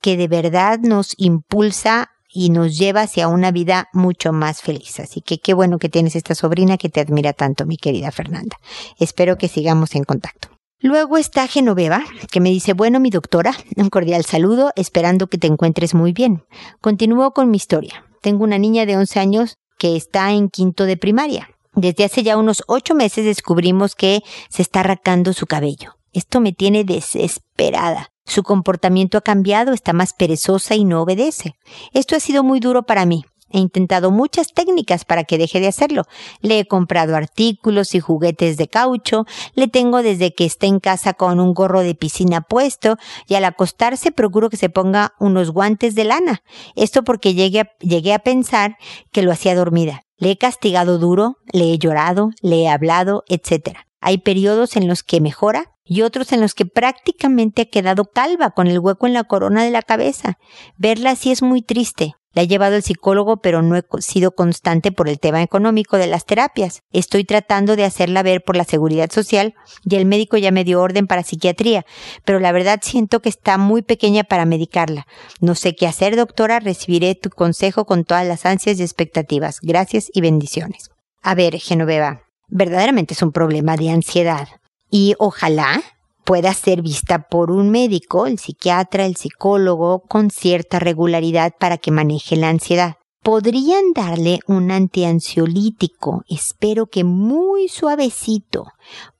que 0.00 0.16
de 0.16 0.28
verdad 0.28 0.78
nos 0.80 1.14
impulsa 1.16 2.10
y 2.34 2.50
nos 2.50 2.76
lleva 2.76 3.02
hacia 3.02 3.28
una 3.28 3.52
vida 3.52 3.88
mucho 3.92 4.32
más 4.32 4.60
feliz. 4.60 4.98
Así 4.98 5.20
que 5.20 5.38
qué 5.38 5.54
bueno 5.54 5.78
que 5.78 5.88
tienes 5.88 6.16
esta 6.16 6.34
sobrina 6.34 6.76
que 6.76 6.88
te 6.88 7.00
admira 7.00 7.32
tanto, 7.32 7.64
mi 7.64 7.76
querida 7.76 8.10
Fernanda. 8.10 8.58
Espero 8.98 9.38
que 9.38 9.48
sigamos 9.48 9.94
en 9.94 10.02
contacto. 10.02 10.48
Luego 10.80 11.16
está 11.16 11.46
Genoveva, 11.46 12.02
que 12.30 12.40
me 12.40 12.50
dice, 12.50 12.74
bueno, 12.74 12.98
mi 12.98 13.08
doctora, 13.08 13.54
un 13.76 13.88
cordial 13.88 14.24
saludo, 14.24 14.72
esperando 14.74 15.28
que 15.28 15.38
te 15.38 15.46
encuentres 15.46 15.94
muy 15.94 16.12
bien. 16.12 16.44
Continúo 16.80 17.30
con 17.30 17.50
mi 17.50 17.56
historia. 17.56 18.04
Tengo 18.20 18.42
una 18.42 18.58
niña 18.58 18.84
de 18.84 18.96
11 18.96 19.20
años 19.20 19.56
que 19.78 19.96
está 19.96 20.32
en 20.32 20.48
quinto 20.48 20.84
de 20.84 20.96
primaria. 20.96 21.48
Desde 21.74 22.04
hace 22.04 22.22
ya 22.22 22.36
unos 22.36 22.64
ocho 22.66 22.94
meses 22.94 23.24
descubrimos 23.24 23.94
que 23.94 24.22
se 24.48 24.62
está 24.62 24.80
arrancando 24.80 25.32
su 25.32 25.46
cabello. 25.46 25.96
Esto 26.12 26.40
me 26.40 26.52
tiene 26.52 26.84
desesperada. 26.84 28.08
Su 28.26 28.42
comportamiento 28.42 29.18
ha 29.18 29.22
cambiado, 29.22 29.72
está 29.72 29.92
más 29.92 30.12
perezosa 30.12 30.74
y 30.74 30.84
no 30.84 31.02
obedece. 31.02 31.56
Esto 31.92 32.16
ha 32.16 32.20
sido 32.20 32.42
muy 32.42 32.60
duro 32.60 32.84
para 32.84 33.04
mí. 33.06 33.24
He 33.54 33.58
intentado 33.58 34.10
muchas 34.10 34.52
técnicas 34.52 35.04
para 35.04 35.22
que 35.22 35.38
deje 35.38 35.60
de 35.60 35.68
hacerlo. 35.68 36.02
Le 36.40 36.58
he 36.58 36.66
comprado 36.66 37.14
artículos 37.14 37.94
y 37.94 38.00
juguetes 38.00 38.56
de 38.56 38.66
caucho, 38.66 39.26
le 39.54 39.68
tengo 39.68 40.02
desde 40.02 40.34
que 40.34 40.44
está 40.44 40.66
en 40.66 40.80
casa 40.80 41.14
con 41.14 41.38
un 41.38 41.54
gorro 41.54 41.82
de 41.82 41.94
piscina 41.94 42.40
puesto 42.40 42.96
y 43.28 43.36
al 43.36 43.44
acostarse 43.44 44.10
procuro 44.10 44.50
que 44.50 44.56
se 44.56 44.70
ponga 44.70 45.14
unos 45.20 45.52
guantes 45.52 45.94
de 45.94 46.02
lana. 46.02 46.42
Esto 46.74 47.04
porque 47.04 47.34
llegué 47.34 47.60
a, 47.60 48.14
a 48.14 48.18
pensar 48.18 48.76
que 49.12 49.22
lo 49.22 49.30
hacía 49.30 49.54
dormida. 49.54 50.02
Le 50.16 50.32
he 50.32 50.36
castigado 50.36 50.98
duro, 50.98 51.36
le 51.52 51.72
he 51.72 51.78
llorado, 51.78 52.30
le 52.42 52.62
he 52.62 52.68
hablado, 52.68 53.22
etc. 53.28 53.76
Hay 54.00 54.18
periodos 54.18 54.74
en 54.74 54.88
los 54.88 55.04
que 55.04 55.20
mejora 55.20 55.73
y 55.84 56.02
otros 56.02 56.32
en 56.32 56.40
los 56.40 56.54
que 56.54 56.66
prácticamente 56.66 57.62
ha 57.62 57.70
quedado 57.70 58.04
calva 58.06 58.50
con 58.50 58.66
el 58.66 58.78
hueco 58.78 59.06
en 59.06 59.12
la 59.12 59.24
corona 59.24 59.64
de 59.64 59.70
la 59.70 59.82
cabeza. 59.82 60.38
Verla 60.76 61.10
así 61.10 61.30
es 61.30 61.42
muy 61.42 61.62
triste. 61.62 62.14
La 62.34 62.42
he 62.42 62.48
llevado 62.48 62.74
el 62.74 62.82
psicólogo, 62.82 63.36
pero 63.36 63.62
no 63.62 63.76
he 63.76 63.84
sido 64.00 64.32
constante 64.32 64.90
por 64.90 65.08
el 65.08 65.20
tema 65.20 65.40
económico 65.42 65.96
de 65.96 66.08
las 66.08 66.26
terapias. 66.26 66.82
Estoy 66.90 67.24
tratando 67.24 67.76
de 67.76 67.84
hacerla 67.84 68.24
ver 68.24 68.42
por 68.42 68.56
la 68.56 68.64
seguridad 68.64 69.10
social 69.12 69.54
y 69.84 69.94
el 69.94 70.04
médico 70.04 70.36
ya 70.36 70.50
me 70.50 70.64
dio 70.64 70.80
orden 70.80 71.06
para 71.06 71.22
psiquiatría, 71.22 71.86
pero 72.24 72.40
la 72.40 72.50
verdad 72.50 72.80
siento 72.82 73.20
que 73.20 73.28
está 73.28 73.56
muy 73.56 73.82
pequeña 73.82 74.24
para 74.24 74.46
medicarla. 74.46 75.06
No 75.40 75.54
sé 75.54 75.76
qué 75.76 75.86
hacer, 75.86 76.16
doctora. 76.16 76.58
Recibiré 76.58 77.14
tu 77.14 77.30
consejo 77.30 77.84
con 77.84 78.04
todas 78.04 78.26
las 78.26 78.46
ansias 78.46 78.80
y 78.80 78.82
expectativas. 78.82 79.60
Gracias 79.62 80.10
y 80.12 80.20
bendiciones. 80.20 80.90
A 81.22 81.36
ver, 81.36 81.58
Genoveva, 81.60 82.22
verdaderamente 82.48 83.14
es 83.14 83.22
un 83.22 83.30
problema 83.30 83.76
de 83.76 83.90
ansiedad. 83.90 84.48
Y 84.90 85.14
ojalá 85.18 85.82
pueda 86.24 86.54
ser 86.54 86.82
vista 86.82 87.28
por 87.28 87.50
un 87.50 87.70
médico, 87.70 88.26
el 88.26 88.38
psiquiatra, 88.38 89.06
el 89.06 89.16
psicólogo, 89.16 90.00
con 90.00 90.30
cierta 90.30 90.78
regularidad 90.78 91.52
para 91.58 91.78
que 91.78 91.90
maneje 91.90 92.36
la 92.36 92.48
ansiedad. 92.48 92.96
Podrían 93.22 93.92
darle 93.94 94.40
un 94.46 94.70
antiansiolítico, 94.70 96.24
espero 96.28 96.86
que 96.86 97.04
muy 97.04 97.68
suavecito, 97.68 98.66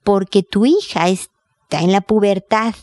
porque 0.03 0.43
tu 0.43 0.65
hija 0.65 1.09
está 1.09 1.81
en 1.81 1.91
la 1.91 2.01
pubertad, 2.01 2.75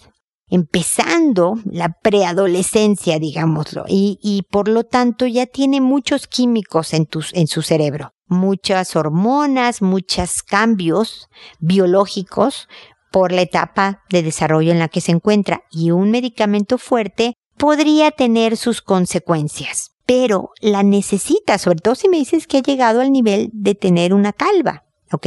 empezando 0.48 1.58
la 1.64 1.96
preadolescencia, 2.02 3.18
digámoslo, 3.18 3.84
y, 3.88 4.42
por 4.50 4.68
lo 4.68 4.84
tanto 4.84 5.26
ya 5.26 5.46
tiene 5.46 5.80
muchos 5.80 6.26
químicos 6.26 6.92
en, 6.92 7.06
tus, 7.06 7.32
en 7.34 7.46
su 7.46 7.62
cerebro, 7.62 8.12
muchas 8.32 8.96
hormonas, 8.96 9.82
muchos 9.82 10.42
cambios 10.42 11.28
biológicos 11.60 12.68
por 13.12 13.30
la 13.30 13.42
etapa 13.42 14.02
de 14.10 14.22
desarrollo 14.22 14.72
en 14.72 14.78
la 14.78 14.88
que 14.88 15.00
se 15.00 15.12
encuentra 15.12 15.62
y 15.70 15.92
un 15.92 16.10
medicamento 16.10 16.78
fuerte 16.78 17.34
podría 17.56 18.10
tener 18.10 18.56
sus 18.56 18.82
consecuencias, 18.82 19.92
pero 20.06 20.50
la 20.60 20.82
necesita, 20.82 21.58
sobre 21.58 21.78
todo 21.78 21.94
si 21.94 22.08
me 22.08 22.16
dices 22.16 22.48
que 22.48 22.58
ha 22.58 22.62
llegado 22.62 23.00
al 23.00 23.12
nivel 23.12 23.50
de 23.52 23.74
tener 23.74 24.14
una 24.14 24.32
calva, 24.32 24.84
¿ok? 25.12 25.26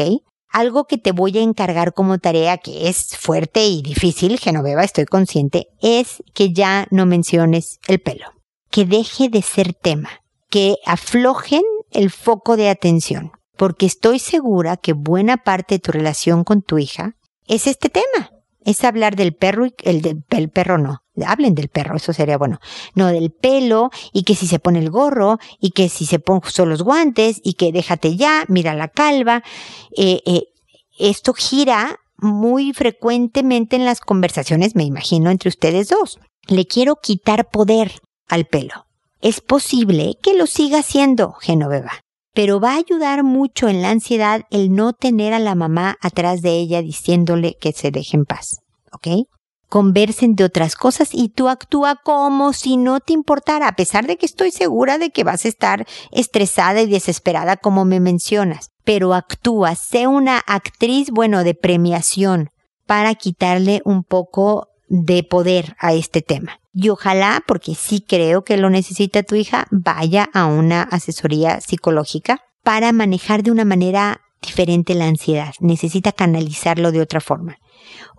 Algo 0.49 0.85
que 0.85 0.97
te 0.97 1.11
voy 1.11 1.37
a 1.37 1.41
encargar 1.41 1.93
como 1.93 2.17
tarea 2.17 2.57
que 2.57 2.89
es 2.89 3.15
fuerte 3.17 3.67
y 3.67 3.81
difícil, 3.81 4.39
Genoveva, 4.39 4.83
estoy 4.83 5.05
consciente, 5.05 5.67
es 5.81 6.23
que 6.33 6.53
ya 6.53 6.87
no 6.91 7.05
menciones 7.05 7.79
el 7.87 7.99
pelo, 7.99 8.25
que 8.69 8.85
deje 8.85 9.29
de 9.29 9.41
ser 9.41 9.73
tema, 9.73 10.09
que 10.49 10.77
aflojen 10.85 11.61
el 11.95 12.12
foco 12.12 12.58
de 12.58 12.69
atención, 12.69 13.31
porque 13.58 13.86
estoy 13.86 14.19
segura 14.19 14.77
que 14.77 14.93
buena 14.93 15.38
parte 15.38 15.75
de 15.75 15.79
tu 15.79 15.91
relación 15.91 16.43
con 16.43 16.62
tu 16.62 16.77
hija 16.77 17.15
es 17.47 17.67
este 17.67 17.89
tema, 17.89 18.31
es 18.63 18.84
hablar 18.84 19.15
del 19.15 19.36
perro 19.36 19.65
y 19.67 19.73
el 19.84 20.01
del 20.01 20.49
perro 20.49 20.77
no, 20.77 21.03
hablen 21.25 21.55
del 21.55 21.69
perro, 21.69 21.97
eso 21.97 22.13
sería 22.13 22.38
bueno. 22.38 22.60
No, 22.95 23.08
del 23.08 23.31
pelo 23.31 23.91
y 24.12 24.23
que 24.23 24.36
si 24.36 24.47
se 24.47 24.60
pone 24.60 24.79
el 24.79 24.89
gorro 24.89 25.38
y 25.60 25.71
que 25.71 25.89
si 25.89 26.05
se 26.05 26.19
pone 26.19 26.41
los 26.65 26.84
guantes 26.84 27.39
y 27.43 27.53
que 27.53 27.71
déjate 27.71 28.15
ya, 28.15 28.43
mira 28.47 28.73
la 28.73 28.88
calva. 28.88 29.43
Eh, 29.95 30.21
eh, 30.25 30.43
esto 30.97 31.34
gira 31.34 31.99
muy 32.17 32.73
frecuentemente 32.73 33.75
en 33.75 33.86
las 33.86 33.99
conversaciones, 33.99 34.75
me 34.75 34.84
imagino, 34.84 35.29
entre 35.29 35.49
ustedes 35.49 35.89
dos. 35.89 36.19
Le 36.47 36.65
quiero 36.65 36.97
quitar 36.97 37.49
poder 37.49 38.01
al 38.27 38.45
pelo. 38.45 38.86
Es 39.21 39.41
posible 39.41 40.17
que 40.21 40.34
lo 40.34 40.47
siga 40.47 40.80
haciendo, 40.80 41.34
Genoveva, 41.34 42.01
pero 42.34 42.60
va 42.60 42.73
a 42.73 42.78
ayudar 42.78 43.23
mucho 43.23 43.67
en 43.67 43.82
la 43.82 43.89
ansiedad 43.89 44.43
el 44.51 44.73
no 44.73 44.93
tener 44.93 45.34
a 45.34 45.39
la 45.39 45.56
mamá 45.56 45.97
atrás 46.01 46.41
de 46.41 46.51
ella 46.51 46.82
diciéndole 46.82 47.56
que 47.60 47.71
se 47.71 47.91
deje 47.91 48.17
en 48.17 48.25
paz. 48.25 48.60
¿Ok? 48.91 49.08
conversen 49.75 50.36
de 50.36 50.43
otras 50.43 50.75
cosas 50.75 51.10
y 51.12 51.30
tú 51.30 51.49
actúa 51.49 51.97
como 51.97 52.54
si 52.54 52.78
no 52.78 52.99
te 52.99 53.13
importara, 53.13 53.67
a 53.67 53.75
pesar 53.75 54.08
de 54.08 54.17
que 54.17 54.25
estoy 54.25 54.51
segura 54.51 54.97
de 54.97 55.10
que 55.10 55.23
vas 55.23 55.45
a 55.45 55.49
estar 55.49 55.86
estresada 56.12 56.82
y 56.82 56.88
desesperada 56.88 57.58
como 57.58 57.84
me 57.84 57.99
mencionas. 57.99 58.69
Pero 58.84 59.13
actúa, 59.13 59.75
sé 59.75 60.08
una 60.08 60.38
actriz, 60.38 61.10
bueno, 61.12 61.43
de 61.43 61.56
premiación 61.56 62.51
para 62.86 63.15
quitarle 63.15 63.82
un 63.84 64.04
poco 64.04 64.69
de 64.87 65.23
poder 65.23 65.75
a 65.79 65.93
este 65.93 66.21
tema. 66.21 66.59
Y 66.73 66.89
ojalá, 66.89 67.43
porque 67.47 67.75
sí 67.75 68.03
creo 68.05 68.43
que 68.43 68.57
lo 68.57 68.69
necesita 68.69 69.23
tu 69.23 69.35
hija, 69.35 69.67
vaya 69.71 70.29
a 70.33 70.45
una 70.45 70.83
asesoría 70.83 71.61
psicológica 71.61 72.41
para 72.63 72.91
manejar 72.91 73.43
de 73.43 73.51
una 73.51 73.65
manera 73.65 74.21
diferente 74.41 74.93
la 74.95 75.07
ansiedad. 75.07 75.53
Necesita 75.59 76.11
canalizarlo 76.11 76.91
de 76.91 77.01
otra 77.01 77.21
forma. 77.21 77.57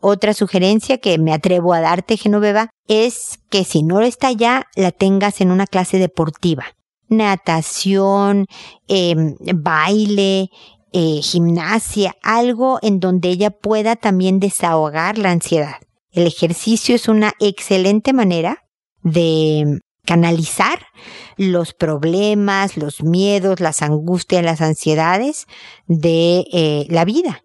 Otra 0.00 0.35
sugerencia 0.35 0.98
que 0.98 1.18
me 1.18 1.33
atrevo 1.33 1.74
a 1.74 1.81
darte, 1.81 2.16
Genoveva, 2.16 2.70
es 2.88 3.38
que 3.50 3.64
si 3.64 3.83
no 3.83 4.00
está 4.00 4.33
ya, 4.33 4.66
la 4.74 4.92
tengas 4.92 5.40
en 5.40 5.50
una 5.50 5.66
clase 5.66 5.98
deportiva. 5.98 6.64
Natación, 7.09 8.46
em, 8.88 9.37
baile, 9.55 10.50
eh, 10.92 11.20
gimnasia, 11.22 12.14
algo 12.22 12.79
en 12.83 13.00
donde 13.00 13.29
ella 13.29 13.50
pueda 13.50 13.96
también 13.96 14.40
desahogar 14.40 15.18
la 15.18 15.31
ansiedad. 15.31 15.76
El 16.16 16.26
ejercicio 16.26 16.96
es 16.96 17.09
una 17.09 17.33
excelente 17.38 18.12
manera 18.12 18.64
de 19.02 19.79
canalizar 20.05 20.81
los 21.37 21.74
problemas, 21.74 22.76
los 22.76 23.02
miedos, 23.02 23.61
las 23.61 23.83
angustias, 23.83 24.44
las 24.44 24.61
ansiedades 24.61 25.46
de 25.87 26.44
eh, 26.52 26.87
la 26.90 27.05
vida 27.05 27.42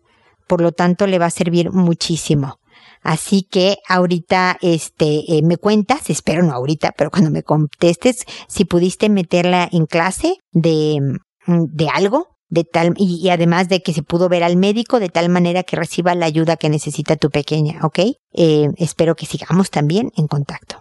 por 0.51 0.59
lo 0.59 0.73
tanto 0.73 1.07
le 1.07 1.17
va 1.17 1.27
a 1.27 1.29
servir 1.29 1.71
muchísimo. 1.71 2.59
Así 3.03 3.43
que 3.43 3.77
ahorita, 3.87 4.57
este, 4.61 5.37
eh, 5.37 5.41
me 5.43 5.55
cuentas, 5.55 6.09
espero 6.09 6.43
no 6.43 6.51
ahorita, 6.51 6.91
pero 6.97 7.09
cuando 7.09 7.31
me 7.31 7.41
contestes, 7.41 8.25
si 8.49 8.65
pudiste 8.65 9.07
meterla 9.07 9.69
en 9.71 9.85
clase 9.85 10.39
de, 10.51 10.99
mm, 11.45 11.67
de 11.71 11.87
algo, 11.87 12.35
de 12.51 12.65
tal, 12.65 12.93
y, 12.97 13.29
además 13.29 13.69
de 13.69 13.81
que 13.81 13.93
se 13.93 14.03
pudo 14.03 14.29
ver 14.29 14.43
al 14.43 14.57
médico 14.57 14.99
de 14.99 15.09
tal 15.09 15.29
manera 15.29 15.63
que 15.63 15.77
reciba 15.77 16.13
la 16.13 16.27
ayuda 16.27 16.57
que 16.57 16.69
necesita 16.69 17.15
tu 17.15 17.31
pequeña, 17.31 17.79
¿ok? 17.83 17.99
Eh, 18.33 18.67
espero 18.77 19.15
que 19.15 19.25
sigamos 19.25 19.71
también 19.71 20.11
en 20.17 20.27
contacto. 20.27 20.77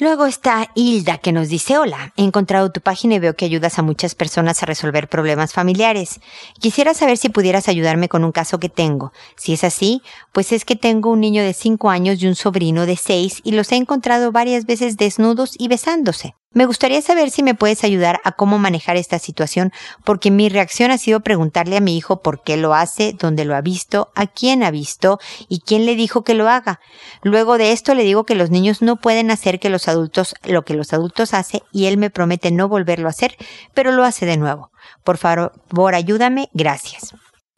Luego 0.00 0.26
está 0.26 0.70
Hilda 0.74 1.18
que 1.18 1.32
nos 1.32 1.48
dice, 1.48 1.78
hola, 1.78 2.12
he 2.16 2.24
encontrado 2.24 2.72
tu 2.72 2.80
página 2.80 3.14
y 3.14 3.20
veo 3.20 3.36
que 3.36 3.44
ayudas 3.44 3.78
a 3.78 3.82
muchas 3.82 4.16
personas 4.16 4.60
a 4.60 4.66
resolver 4.66 5.08
problemas 5.08 5.52
familiares. 5.52 6.20
Quisiera 6.60 6.94
saber 6.94 7.16
si 7.16 7.28
pudieras 7.28 7.68
ayudarme 7.68 8.08
con 8.08 8.24
un 8.24 8.32
caso 8.32 8.58
que 8.58 8.68
tengo. 8.68 9.12
Si 9.36 9.52
es 9.52 9.62
así, 9.62 10.02
pues 10.32 10.50
es 10.50 10.64
que 10.64 10.74
tengo 10.74 11.10
un 11.10 11.20
niño 11.20 11.44
de 11.44 11.54
5 11.54 11.90
años 11.90 12.20
y 12.20 12.26
un 12.26 12.34
sobrino 12.34 12.86
de 12.86 12.96
6 12.96 13.42
y 13.44 13.52
los 13.52 13.70
he 13.70 13.76
encontrado 13.76 14.32
varias 14.32 14.66
veces 14.66 14.96
desnudos 14.96 15.54
y 15.56 15.68
besándose. 15.68 16.34
Me 16.54 16.66
gustaría 16.66 17.02
saber 17.02 17.30
si 17.30 17.42
me 17.42 17.54
puedes 17.54 17.82
ayudar 17.82 18.20
a 18.22 18.32
cómo 18.32 18.58
manejar 18.58 18.96
esta 18.96 19.18
situación, 19.18 19.72
porque 20.04 20.30
mi 20.30 20.48
reacción 20.48 20.92
ha 20.92 20.98
sido 20.98 21.20
preguntarle 21.20 21.76
a 21.76 21.80
mi 21.80 21.96
hijo 21.96 22.22
por 22.22 22.42
qué 22.44 22.56
lo 22.56 22.74
hace, 22.74 23.12
dónde 23.12 23.44
lo 23.44 23.56
ha 23.56 23.60
visto, 23.60 24.12
a 24.14 24.28
quién 24.28 24.62
ha 24.62 24.70
visto 24.70 25.18
y 25.48 25.60
quién 25.60 25.84
le 25.84 25.96
dijo 25.96 26.22
que 26.22 26.34
lo 26.34 26.48
haga. 26.48 26.78
Luego 27.22 27.58
de 27.58 27.72
esto 27.72 27.94
le 27.94 28.04
digo 28.04 28.24
que 28.24 28.36
los 28.36 28.50
niños 28.50 28.82
no 28.82 28.96
pueden 28.96 29.32
hacer 29.32 29.58
que 29.58 29.68
los 29.68 29.88
adultos 29.88 30.36
lo 30.44 30.64
que 30.64 30.74
los 30.74 30.92
adultos 30.92 31.34
hacen 31.34 31.60
y 31.72 31.86
él 31.86 31.96
me 31.96 32.10
promete 32.10 32.52
no 32.52 32.68
volverlo 32.68 33.08
a 33.08 33.10
hacer, 33.10 33.36
pero 33.74 33.90
lo 33.90 34.04
hace 34.04 34.24
de 34.24 34.36
nuevo. 34.36 34.70
Por 35.02 35.18
favor, 35.18 35.94
ayúdame, 35.94 36.50
gracias. 36.52 37.14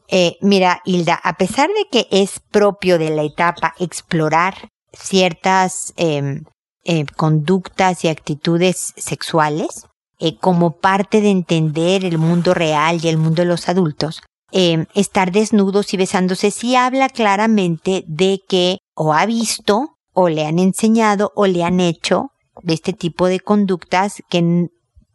Eh, 0.07 0.37
mira, 0.41 0.81
Hilda, 0.85 1.19
a 1.21 1.33
pesar 1.33 1.69
de 1.69 1.85
que 1.91 2.07
es 2.09 2.39
propio 2.51 2.97
de 2.97 3.11
la 3.11 3.23
etapa 3.23 3.75
explorar 3.77 4.69
ciertas 4.91 5.93
eh, 5.97 6.41
eh, 6.89 7.05
conductas 7.17 8.05
y 8.05 8.07
actitudes 8.07 8.93
sexuales 8.95 9.87
eh, 10.19 10.37
como 10.37 10.77
parte 10.77 11.19
de 11.19 11.29
entender 11.31 12.05
el 12.05 12.17
mundo 12.17 12.53
real 12.53 12.99
y 13.03 13.09
el 13.09 13.17
mundo 13.17 13.41
de 13.41 13.49
los 13.49 13.67
adultos, 13.67 14.21
eh, 14.53 14.85
estar 14.93 15.33
desnudos 15.33 15.93
y 15.93 15.97
besándose 15.97 16.49
sí 16.49 16.77
habla 16.77 17.09
claramente 17.09 18.05
de 18.07 18.39
que 18.47 18.77
o 18.95 19.13
ha 19.13 19.25
visto 19.25 19.97
o 20.13 20.29
le 20.29 20.45
han 20.45 20.59
enseñado 20.59 21.33
o 21.35 21.45
le 21.45 21.65
han 21.65 21.81
hecho 21.81 22.31
de 22.63 22.75
este 22.75 22.93
tipo 22.93 23.27
de 23.27 23.41
conductas 23.41 24.23
que 24.29 24.69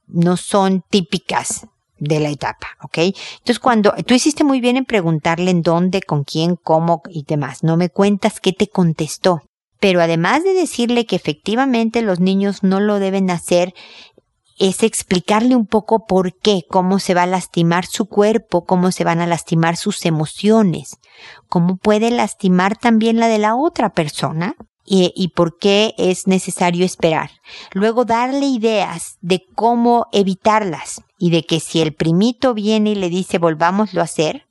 no 0.07 0.37
son 0.37 0.85
típicas 0.91 1.67
de 1.99 2.21
la 2.21 2.29
etapa, 2.29 2.67
¿ok? 2.83 2.99
Entonces 2.99 3.61
cuando 3.61 3.95
tú 4.07 4.13
hiciste 4.13 4.45
muy 4.45 4.61
bien 4.61 4.77
en 4.77 4.85
preguntarle 4.85 5.51
en 5.51 5.63
dónde, 5.63 6.03
con 6.03 6.25
quién, 6.25 6.57
cómo 6.57 7.01
y 7.09 7.25
demás, 7.25 7.63
no 7.63 7.79
me 7.79 7.89
cuentas 7.89 8.41
qué 8.41 8.53
te 8.53 8.69
contestó. 8.69 9.41
Pero 9.83 10.01
además 10.01 10.45
de 10.45 10.55
decirle 10.55 11.07
que 11.07 11.17
efectivamente 11.17 12.03
los 12.03 12.21
niños 12.21 12.63
no 12.63 12.79
lo 12.79 13.01
deben 13.01 13.31
hacer, 13.31 13.75
es 14.57 14.85
explicarle 14.85 15.57
un 15.57 15.67
poco 15.67 16.07
por 16.07 16.39
qué, 16.39 16.63
cómo 16.71 17.01
se 17.01 17.15
va 17.15 17.25
a 17.25 17.27
lastimar 17.27 17.85
su 17.87 18.07
cuerpo, 18.07 18.65
cómo 18.65 18.93
se 18.93 19.03
van 19.03 19.21
a 19.21 19.27
lastimar 19.27 19.77
sus 19.77 20.07
emociones, 20.07 20.99
cómo 21.49 21.79
puede 21.79 22.13
lastimar 22.13 22.77
también 22.77 23.19
la 23.19 23.27
de 23.27 23.39
la 23.39 23.57
otra 23.57 23.89
persona 23.89 24.55
y, 24.87 25.13
y, 25.17 25.31
por 25.31 25.59
qué 25.59 25.95
es 25.99 26.29
necesario 26.29 26.85
esperar. 26.85 27.33
Luego 27.73 28.05
darle 28.05 28.47
ideas 28.47 29.17
de 29.21 29.43
cómo 29.57 30.07
evitarlas 30.13 31.03
y 31.19 31.31
de 31.31 31.43
que 31.43 31.59
si 31.59 31.81
el 31.81 31.93
primito 31.93 32.55
viene 32.55 32.91
y 32.91 32.95
le 32.95 33.09
dice 33.09 33.39
volvámoslo 33.39 34.01
a 34.01 34.05
hacer, 34.05 34.47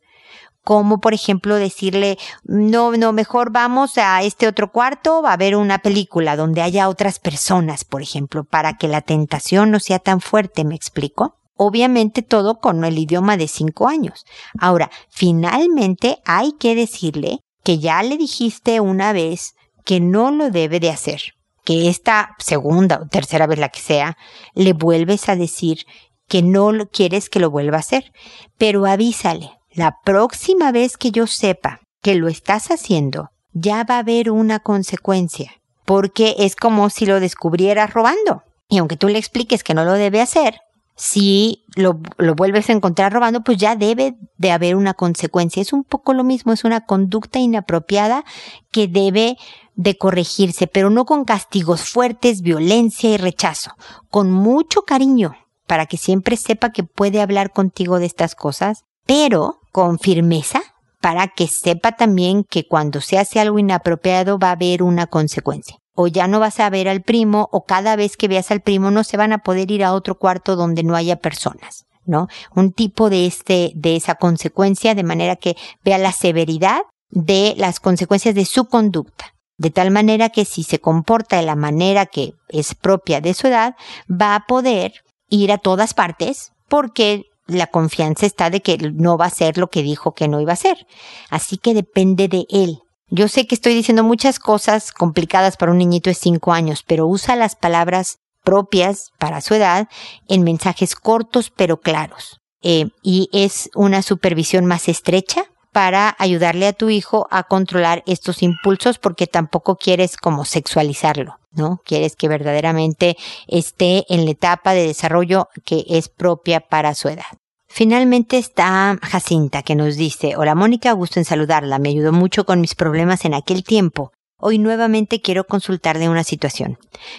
como 0.63 0.99
por 0.99 1.13
ejemplo 1.13 1.55
decirle, 1.55 2.17
no, 2.43 2.91
no, 2.91 3.13
mejor 3.13 3.51
vamos 3.51 3.97
a 3.97 4.21
este 4.23 4.47
otro 4.47 4.71
cuarto, 4.71 5.25
a 5.25 5.37
ver 5.37 5.55
una 5.55 5.79
película 5.79 6.35
donde 6.35 6.61
haya 6.61 6.89
otras 6.89 7.19
personas, 7.19 7.83
por 7.83 8.01
ejemplo, 8.01 8.43
para 8.43 8.77
que 8.77 8.87
la 8.87 9.01
tentación 9.01 9.71
no 9.71 9.79
sea 9.79 9.99
tan 9.99 10.21
fuerte, 10.21 10.63
¿me 10.63 10.75
explico? 10.75 11.35
Obviamente 11.55 12.21
todo 12.21 12.59
con 12.59 12.83
el 12.83 12.97
idioma 12.97 13.37
de 13.37 13.47
cinco 13.47 13.87
años. 13.87 14.25
Ahora, 14.59 14.89
finalmente 15.09 16.19
hay 16.25 16.53
que 16.53 16.75
decirle 16.75 17.39
que 17.63 17.79
ya 17.79 18.01
le 18.01 18.17
dijiste 18.17 18.79
una 18.79 19.13
vez 19.13 19.55
que 19.85 19.99
no 19.99 20.31
lo 20.31 20.49
debe 20.49 20.79
de 20.79 20.89
hacer, 20.89 21.21
que 21.63 21.89
esta 21.89 22.35
segunda 22.39 22.99
o 23.01 23.07
tercera 23.07 23.47
vez 23.47 23.59
la 23.59 23.69
que 23.69 23.79
sea, 23.79 24.17
le 24.53 24.73
vuelves 24.73 25.29
a 25.29 25.35
decir 25.35 25.85
que 26.27 26.41
no 26.41 26.71
quieres 26.91 27.29
que 27.29 27.39
lo 27.39 27.51
vuelva 27.51 27.77
a 27.77 27.81
hacer, 27.81 28.11
pero 28.57 28.85
avísale, 28.85 29.51
la 29.73 29.97
próxima 30.03 30.71
vez 30.71 30.97
que 30.97 31.11
yo 31.11 31.27
sepa 31.27 31.79
que 32.01 32.15
lo 32.15 32.27
estás 32.27 32.71
haciendo, 32.71 33.29
ya 33.53 33.83
va 33.83 33.95
a 33.95 33.99
haber 33.99 34.31
una 34.31 34.59
consecuencia, 34.59 35.51
porque 35.85 36.35
es 36.39 36.55
como 36.55 36.89
si 36.89 37.05
lo 37.05 37.19
descubrieras 37.19 37.93
robando. 37.93 38.43
Y 38.67 38.77
aunque 38.77 38.97
tú 38.97 39.07
le 39.07 39.19
expliques 39.19 39.63
que 39.63 39.73
no 39.73 39.83
lo 39.83 39.93
debe 39.93 40.21
hacer, 40.21 40.59
si 40.95 41.63
lo, 41.75 41.99
lo, 42.17 42.35
vuelves 42.35 42.69
a 42.69 42.73
encontrar 42.73 43.13
robando, 43.13 43.41
pues 43.41 43.57
ya 43.57 43.75
debe 43.75 44.15
de 44.37 44.51
haber 44.51 44.75
una 44.75 44.93
consecuencia. 44.93 45.61
Es 45.61 45.73
un 45.73 45.83
poco 45.83 46.13
lo 46.13 46.23
mismo, 46.23 46.53
es 46.53 46.63
una 46.63 46.85
conducta 46.85 47.39
inapropiada 47.39 48.23
que 48.71 48.87
debe 48.87 49.37
de 49.75 49.97
corregirse, 49.97 50.67
pero 50.67 50.89
no 50.89 51.05
con 51.05 51.25
castigos 51.25 51.89
fuertes, 51.89 52.41
violencia 52.41 53.09
y 53.09 53.17
rechazo, 53.17 53.71
con 54.09 54.31
mucho 54.31 54.83
cariño, 54.83 55.35
para 55.65 55.85
que 55.85 55.97
siempre 55.97 56.37
sepa 56.37 56.71
que 56.71 56.83
puede 56.83 57.21
hablar 57.21 57.51
contigo 57.51 57.97
de 57.99 58.05
estas 58.05 58.35
cosas, 58.35 58.83
pero 59.05 59.60
con 59.71 59.99
firmeza, 59.99 60.61
para 60.99 61.27
que 61.27 61.47
sepa 61.47 61.93
también 61.93 62.43
que 62.43 62.67
cuando 62.67 63.01
se 63.01 63.17
hace 63.17 63.39
algo 63.39 63.59
inapropiado 63.59 64.37
va 64.37 64.49
a 64.49 64.51
haber 64.51 64.83
una 64.83 65.07
consecuencia 65.07 65.81
o 65.93 66.07
ya 66.07 66.27
no 66.27 66.39
vas 66.39 66.59
a 66.59 66.69
ver 66.69 66.87
al 66.87 67.01
primo, 67.01 67.49
o 67.51 67.65
cada 67.65 67.95
vez 67.95 68.17
que 68.17 68.27
veas 68.27 68.51
al 68.51 68.61
primo 68.61 68.91
no 68.91 69.03
se 69.03 69.17
van 69.17 69.33
a 69.33 69.39
poder 69.39 69.71
ir 69.71 69.83
a 69.83 69.93
otro 69.93 70.17
cuarto 70.17 70.55
donde 70.55 70.83
no 70.83 70.95
haya 70.95 71.17
personas, 71.17 71.85
¿no? 72.05 72.27
Un 72.55 72.71
tipo 72.71 73.09
de 73.09 73.25
este, 73.25 73.71
de 73.75 73.95
esa 73.95 74.15
consecuencia, 74.15 74.95
de 74.95 75.03
manera 75.03 75.35
que 75.35 75.55
vea 75.83 75.97
la 75.97 76.11
severidad 76.11 76.81
de 77.09 77.55
las 77.57 77.79
consecuencias 77.79 78.35
de 78.35 78.45
su 78.45 78.65
conducta. 78.65 79.33
De 79.57 79.69
tal 79.69 79.91
manera 79.91 80.29
que 80.29 80.45
si 80.45 80.63
se 80.63 80.79
comporta 80.79 81.37
de 81.37 81.43
la 81.43 81.55
manera 81.55 82.05
que 82.05 82.33
es 82.49 82.73
propia 82.73 83.21
de 83.21 83.33
su 83.33 83.47
edad, 83.47 83.75
va 84.09 84.33
a 84.33 84.45
poder 84.47 84.93
ir 85.29 85.51
a 85.51 85.59
todas 85.59 85.93
partes 85.93 86.51
porque 86.67 87.25
la 87.53 87.67
confianza 87.67 88.25
está 88.25 88.49
de 88.49 88.61
que 88.61 88.77
no 88.77 89.17
va 89.17 89.25
a 89.25 89.29
ser 89.29 89.57
lo 89.57 89.69
que 89.69 89.83
dijo 89.83 90.13
que 90.13 90.27
no 90.27 90.41
iba 90.41 90.53
a 90.53 90.57
ser. 90.57 90.87
Así 91.29 91.57
que 91.57 91.73
depende 91.73 92.27
de 92.27 92.45
él. 92.49 92.79
Yo 93.09 93.27
sé 93.27 93.45
que 93.45 93.55
estoy 93.55 93.73
diciendo 93.73 94.03
muchas 94.03 94.39
cosas 94.39 94.91
complicadas 94.91 95.57
para 95.57 95.71
un 95.71 95.79
niñito 95.79 96.09
de 96.09 96.13
5 96.13 96.53
años, 96.53 96.83
pero 96.87 97.07
usa 97.07 97.35
las 97.35 97.55
palabras 97.55 98.19
propias 98.43 99.11
para 99.19 99.41
su 99.41 99.53
edad 99.53 99.87
en 100.27 100.43
mensajes 100.43 100.95
cortos 100.95 101.51
pero 101.55 101.77
claros. 101.77 102.39
Eh, 102.63 102.85
y 103.03 103.29
es 103.33 103.69
una 103.75 104.01
supervisión 104.01 104.65
más 104.65 104.87
estrecha 104.87 105.45
para 105.71 106.15
ayudarle 106.19 106.67
a 106.67 106.73
tu 106.73 106.89
hijo 106.89 107.27
a 107.31 107.43
controlar 107.43 108.03
estos 108.05 108.43
impulsos 108.43 108.99
porque 108.99 109.27
tampoco 109.27 109.75
quieres 109.75 110.17
como 110.17 110.45
sexualizarlo, 110.45 111.37
¿no? 111.51 111.81
Quieres 111.85 112.15
que 112.15 112.27
verdaderamente 112.27 113.17
esté 113.47 114.05
en 114.09 114.25
la 114.25 114.31
etapa 114.31 114.73
de 114.73 114.87
desarrollo 114.87 115.47
que 115.65 115.85
es 115.87 116.09
propia 116.09 116.59
para 116.59 116.93
su 116.93 117.09
edad. 117.09 117.40
Finalmente 117.73 118.37
está 118.37 118.99
Jacinta 119.01 119.63
que 119.63 119.75
nos 119.75 119.95
dice, 119.95 120.35
hola 120.35 120.55
Mónica, 120.55 120.91
gusto 120.91 121.21
en 121.21 121.25
saludarla, 121.25 121.79
me 121.79 121.87
ayudó 121.87 122.11
mucho 122.11 122.45
con 122.45 122.59
mis 122.59 122.75
problemas 122.75 123.23
en 123.23 123.33
aquel 123.33 123.63
tiempo. 123.63 124.11
Hoy 124.37 124.59
nuevamente 124.59 125.21
quiero 125.21 125.45
consultar 125.45 125.97
de 125.97 126.09
una 126.09 126.25
situación. 126.25 126.77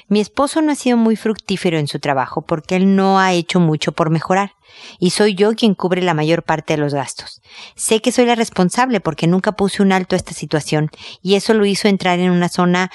Mi 0.09 0.21
esposo 0.21 0.61
no 0.61 0.71
ha 0.71 0.75
sido 0.75 0.99
muy 0.99 1.17
fructífero 1.17 1.79
en 1.79 1.87
su 1.87 2.01
trabajo 2.01 2.43
porque 2.43 2.77
él 2.77 2.97
no 2.97 3.19
ha 3.19 3.33
hecho 3.33 3.61
mucho 3.61 3.93
por 3.93 4.11
mejorar 4.11 4.53
y 4.99 5.11
soy 5.11 5.35
yo 5.35 5.55
quien 5.55 5.75
cubre 5.75 6.03
la 6.03 6.15
mayor 6.15 6.43
parte 6.43 6.75
de 6.75 6.79
los 6.79 6.95
gastos. 6.95 7.41
Sé 7.77 8.01
que 8.01 8.13
soy 8.13 8.27
la 8.27 8.35
responsable 8.35 9.01
porque 9.01 9.27
nunca 9.27 9.53
puse 9.53 9.83
un 9.83 9.93
alto 9.93 10.15
a 10.15 10.19
esta 10.19 10.33
situación 10.33 10.91
y 11.23 11.35
eso 11.35 11.55
lo 11.55 11.65
hizo 11.65 11.89
entrar 11.89 12.19
en 12.19 12.31
una 12.31 12.49
zona 12.49 12.91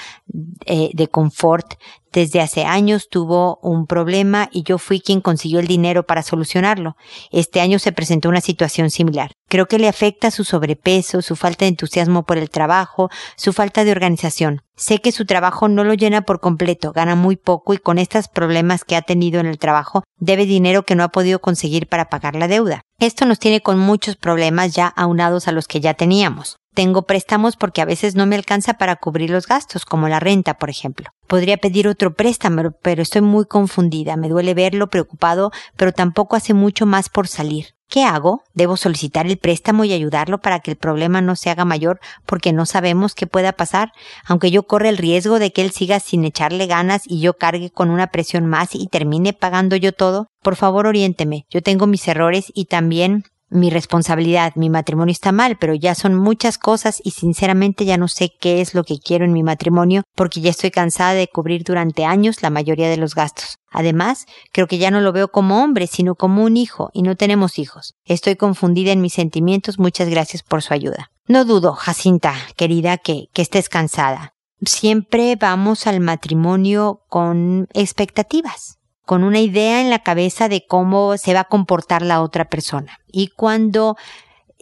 eh, 0.65 0.89
de 0.93 1.07
confort. 1.07 1.75
Desde 2.11 2.41
hace 2.41 2.63
años 2.63 3.09
tuvo 3.09 3.59
un 3.61 3.85
problema 3.85 4.49
y 4.51 4.63
yo 4.63 4.77
fui 4.77 5.01
quien 5.01 5.21
consiguió 5.21 5.59
el 5.59 5.67
dinero 5.67 6.03
para 6.03 6.23
solucionarlo. 6.23 6.95
Este 7.31 7.61
año 7.61 7.79
se 7.79 7.91
presentó 7.91 8.29
una 8.29 8.41
situación 8.41 8.89
similar. 8.89 9.31
Creo 9.49 9.67
que 9.67 9.77
le 9.77 9.87
afecta 9.87 10.31
su 10.31 10.43
sobrepeso, 10.43 11.21
su 11.21 11.35
falta 11.35 11.65
de 11.65 11.69
entusiasmo 11.69 12.23
por 12.23 12.37
el 12.37 12.49
trabajo, 12.49 13.09
su 13.35 13.53
falta 13.53 13.83
de 13.83 13.91
organización. 13.91 14.61
Sé 14.77 14.99
que 14.99 15.11
su 15.11 15.25
trabajo 15.25 15.67
no 15.67 15.83
lo 15.83 15.95
llena 15.95 16.21
por 16.21 16.39
completo, 16.39 16.91
gana 16.91 17.15
muy 17.15 17.35
poco 17.35 17.73
y 17.73 17.79
con 17.79 17.97
estos 17.97 18.27
problemas 18.27 18.83
que 18.83 18.95
ha 18.95 19.01
tenido 19.01 19.39
en 19.39 19.47
el 19.47 19.57
trabajo 19.57 20.03
debe 20.19 20.45
dinero 20.45 20.83
que 20.83 20.93
no 20.93 21.03
ha 21.03 21.09
podido 21.09 21.39
conseguir 21.39 21.87
para 21.87 22.09
pagar 22.09 22.35
la 22.35 22.47
deuda. 22.47 22.81
Esto 22.99 23.25
nos 23.25 23.39
tiene 23.39 23.61
con 23.61 23.79
muchos 23.79 24.17
problemas 24.17 24.75
ya 24.75 24.87
aunados 24.87 25.47
a 25.47 25.51
los 25.51 25.67
que 25.67 25.81
ya 25.81 25.95
teníamos. 25.95 26.57
Tengo 26.75 27.07
préstamos 27.07 27.55
porque 27.55 27.81
a 27.81 27.85
veces 27.85 28.13
no 28.13 28.27
me 28.27 28.35
alcanza 28.35 28.75
para 28.75 28.97
cubrir 28.97 29.31
los 29.31 29.47
gastos, 29.47 29.83
como 29.83 30.09
la 30.09 30.19
renta, 30.19 30.59
por 30.59 30.69
ejemplo. 30.69 31.09
Podría 31.25 31.57
pedir 31.57 31.87
otro 31.87 32.13
préstamo, 32.13 32.69
pero 32.83 33.01
estoy 33.01 33.21
muy 33.21 33.45
confundida. 33.45 34.15
Me 34.15 34.29
duele 34.29 34.53
verlo 34.53 34.91
preocupado, 34.91 35.49
pero 35.75 35.91
tampoco 35.91 36.35
hace 36.35 36.53
mucho 36.53 36.85
más 36.85 37.09
por 37.09 37.27
salir. 37.27 37.76
¿Qué 37.89 38.03
hago? 38.03 38.43
¿Debo 38.53 38.75
solicitar 38.75 39.27
el 39.27 39.37
préstamo 39.37 39.85
y 39.85 39.93
ayudarlo 39.93 40.39
para 40.39 40.59
que 40.59 40.71
el 40.71 40.77
problema 40.77 41.21
no 41.21 41.37
se 41.37 41.49
haga 41.49 41.63
mayor 41.63 42.01
porque 42.25 42.51
no 42.51 42.65
sabemos 42.65 43.15
qué 43.15 43.27
pueda 43.27 43.53
pasar? 43.53 43.93
Aunque 44.25 44.51
yo 44.51 44.63
corre 44.63 44.89
el 44.89 44.97
riesgo 44.97 45.39
de 45.39 45.53
que 45.53 45.61
él 45.61 45.71
siga 45.71 46.01
sin 46.01 46.25
echarle 46.25 46.67
ganas 46.67 47.03
y 47.05 47.21
yo 47.21 47.37
cargue 47.37 47.71
con 47.71 47.89
una 47.89 48.07
presión 48.07 48.45
más 48.45 48.75
y 48.75 48.87
termine 48.87 49.31
pagando 49.31 49.77
yo 49.77 49.93
todo. 49.93 50.27
Por 50.41 50.57
favor, 50.57 50.85
oriénteme. 50.85 51.45
Yo 51.49 51.61
tengo 51.61 51.87
mis 51.87 52.05
errores 52.09 52.51
y 52.53 52.65
también 52.65 53.23
mi 53.49 53.69
responsabilidad, 53.69 54.53
mi 54.55 54.69
matrimonio 54.69 55.11
está 55.11 55.31
mal, 55.31 55.57
pero 55.57 55.73
ya 55.73 55.95
son 55.95 56.15
muchas 56.15 56.57
cosas 56.57 57.01
y 57.03 57.11
sinceramente 57.11 57.85
ya 57.85 57.97
no 57.97 58.07
sé 58.07 58.31
qué 58.39 58.61
es 58.61 58.73
lo 58.73 58.83
que 58.83 58.99
quiero 58.99 59.25
en 59.25 59.33
mi 59.33 59.43
matrimonio 59.43 60.03
porque 60.15 60.41
ya 60.41 60.49
estoy 60.49 60.71
cansada 60.71 61.13
de 61.13 61.27
cubrir 61.27 61.63
durante 61.63 62.05
años 62.05 62.41
la 62.41 62.49
mayoría 62.49 62.89
de 62.89 62.97
los 62.97 63.15
gastos. 63.15 63.57
Además, 63.71 64.25
creo 64.51 64.67
que 64.67 64.77
ya 64.77 64.91
no 64.91 65.01
lo 65.01 65.13
veo 65.13 65.29
como 65.29 65.63
hombre, 65.63 65.87
sino 65.87 66.15
como 66.15 66.43
un 66.43 66.57
hijo, 66.57 66.89
y 66.93 67.03
no 67.03 67.15
tenemos 67.15 67.59
hijos. 67.59 67.93
Estoy 68.05 68.35
confundida 68.35 68.91
en 68.91 69.01
mis 69.01 69.13
sentimientos, 69.13 69.79
muchas 69.79 70.09
gracias 70.09 70.43
por 70.43 70.61
su 70.61 70.73
ayuda. 70.73 71.11
No 71.27 71.45
dudo, 71.45 71.73
Jacinta, 71.73 72.33
querida, 72.55 72.97
que, 72.97 73.27
que 73.33 73.41
estés 73.41 73.69
cansada. 73.69 74.33
Siempre 74.65 75.35
vamos 75.35 75.85
al 75.85 75.99
matrimonio 75.99 77.01
con 77.09 77.67
expectativas 77.73 78.76
con 79.07 79.23
una 79.23 79.39
idea 79.39 79.79
en 79.79 79.89
la 79.89 79.99
cabeza 79.99 80.49
de 80.49 80.65
cómo 80.67 81.15
se 81.15 81.33
va 81.33 81.39
a 81.39 81.47
comportar 81.47 82.01
la 82.01 82.21
otra 82.21 82.43
persona. 82.49 82.99
Y 83.09 83.29
cuando 83.29 83.95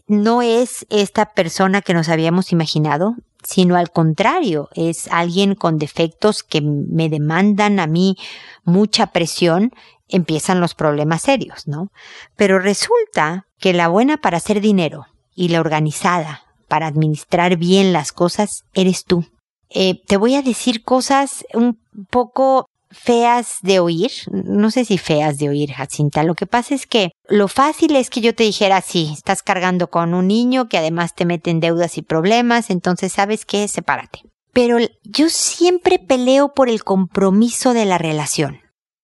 no 0.05 0.43
es 0.43 0.86
esta 0.91 1.34
persona 1.34 1.81
que 1.81 1.95
nos 1.95 2.10
habíamos 2.10 2.51
imaginado, 2.51 3.15
sino 3.43 3.75
al 3.75 3.89
contrario, 3.89 4.69
es 4.75 5.08
alguien 5.08 5.55
con 5.55 5.79
defectos 5.79 6.43
que 6.43 6.62
me 6.62 7.10
demandan 7.10 7.79
a 7.79 7.88
mí 7.88 8.17
mucha 8.63 9.08
presión, 9.08 9.71
empiezan 10.10 10.62
los 10.62 10.75
problemas 10.75 11.23
serios, 11.23 11.67
¿no? 11.67 11.91
Pero 12.36 12.60
resulta 12.60 13.47
que 13.58 13.73
la 13.73 13.88
buena 13.88 14.17
para 14.17 14.38
hacer 14.38 14.62
dinero 14.62 15.08
y 15.34 15.47
la 15.47 15.60
organizada 15.60 16.43
para 16.67 16.86
administrar 16.86 17.58
bien 17.58 17.93
las 17.93 18.12
cosas 18.12 18.63
eres 18.75 19.05
tú. 19.05 19.25
Eh, 19.71 20.03
te 20.05 20.17
voy 20.17 20.36
a 20.36 20.43
decir 20.43 20.84
cosas 20.84 21.47
un 21.55 21.79
poco 22.12 22.69
feas 22.95 23.58
de 23.62 23.79
oír, 23.79 24.12
no 24.31 24.71
sé 24.71 24.86
si 24.86 24.97
feas 24.97 25.38
de 25.38 25.49
oír, 25.49 25.71
Jacinta. 25.73 26.23
Lo 26.23 26.34
que 26.34 26.47
pasa 26.47 26.73
es 26.73 26.88
que 26.88 27.12
lo 27.27 27.47
fácil 27.47 27.95
es 27.95 28.10
que 28.10 28.21
yo 28.21 28.34
te 28.34 28.43
dijera, 28.43 28.81
sí, 28.81 29.12
estás 29.13 29.43
cargando 29.43 29.89
con 29.89 30.13
un 30.13 30.27
niño 30.27 30.69
que 30.69 30.77
además 30.77 31.13
te 31.13 31.25
mete 31.25 31.51
en 31.51 31.60
deudas 31.60 31.97
y 31.97 32.01
problemas, 32.01 32.69
entonces 32.69 33.13
sabes 33.13 33.45
qué, 33.45 33.67
sepárate. 33.67 34.21
Pero 34.53 34.77
yo 35.03 35.29
siempre 35.29 35.99
peleo 35.99 36.53
por 36.53 36.69
el 36.69 36.84
compromiso 36.84 37.73
de 37.73 37.86
la 37.86 37.97
relación. 37.97 38.62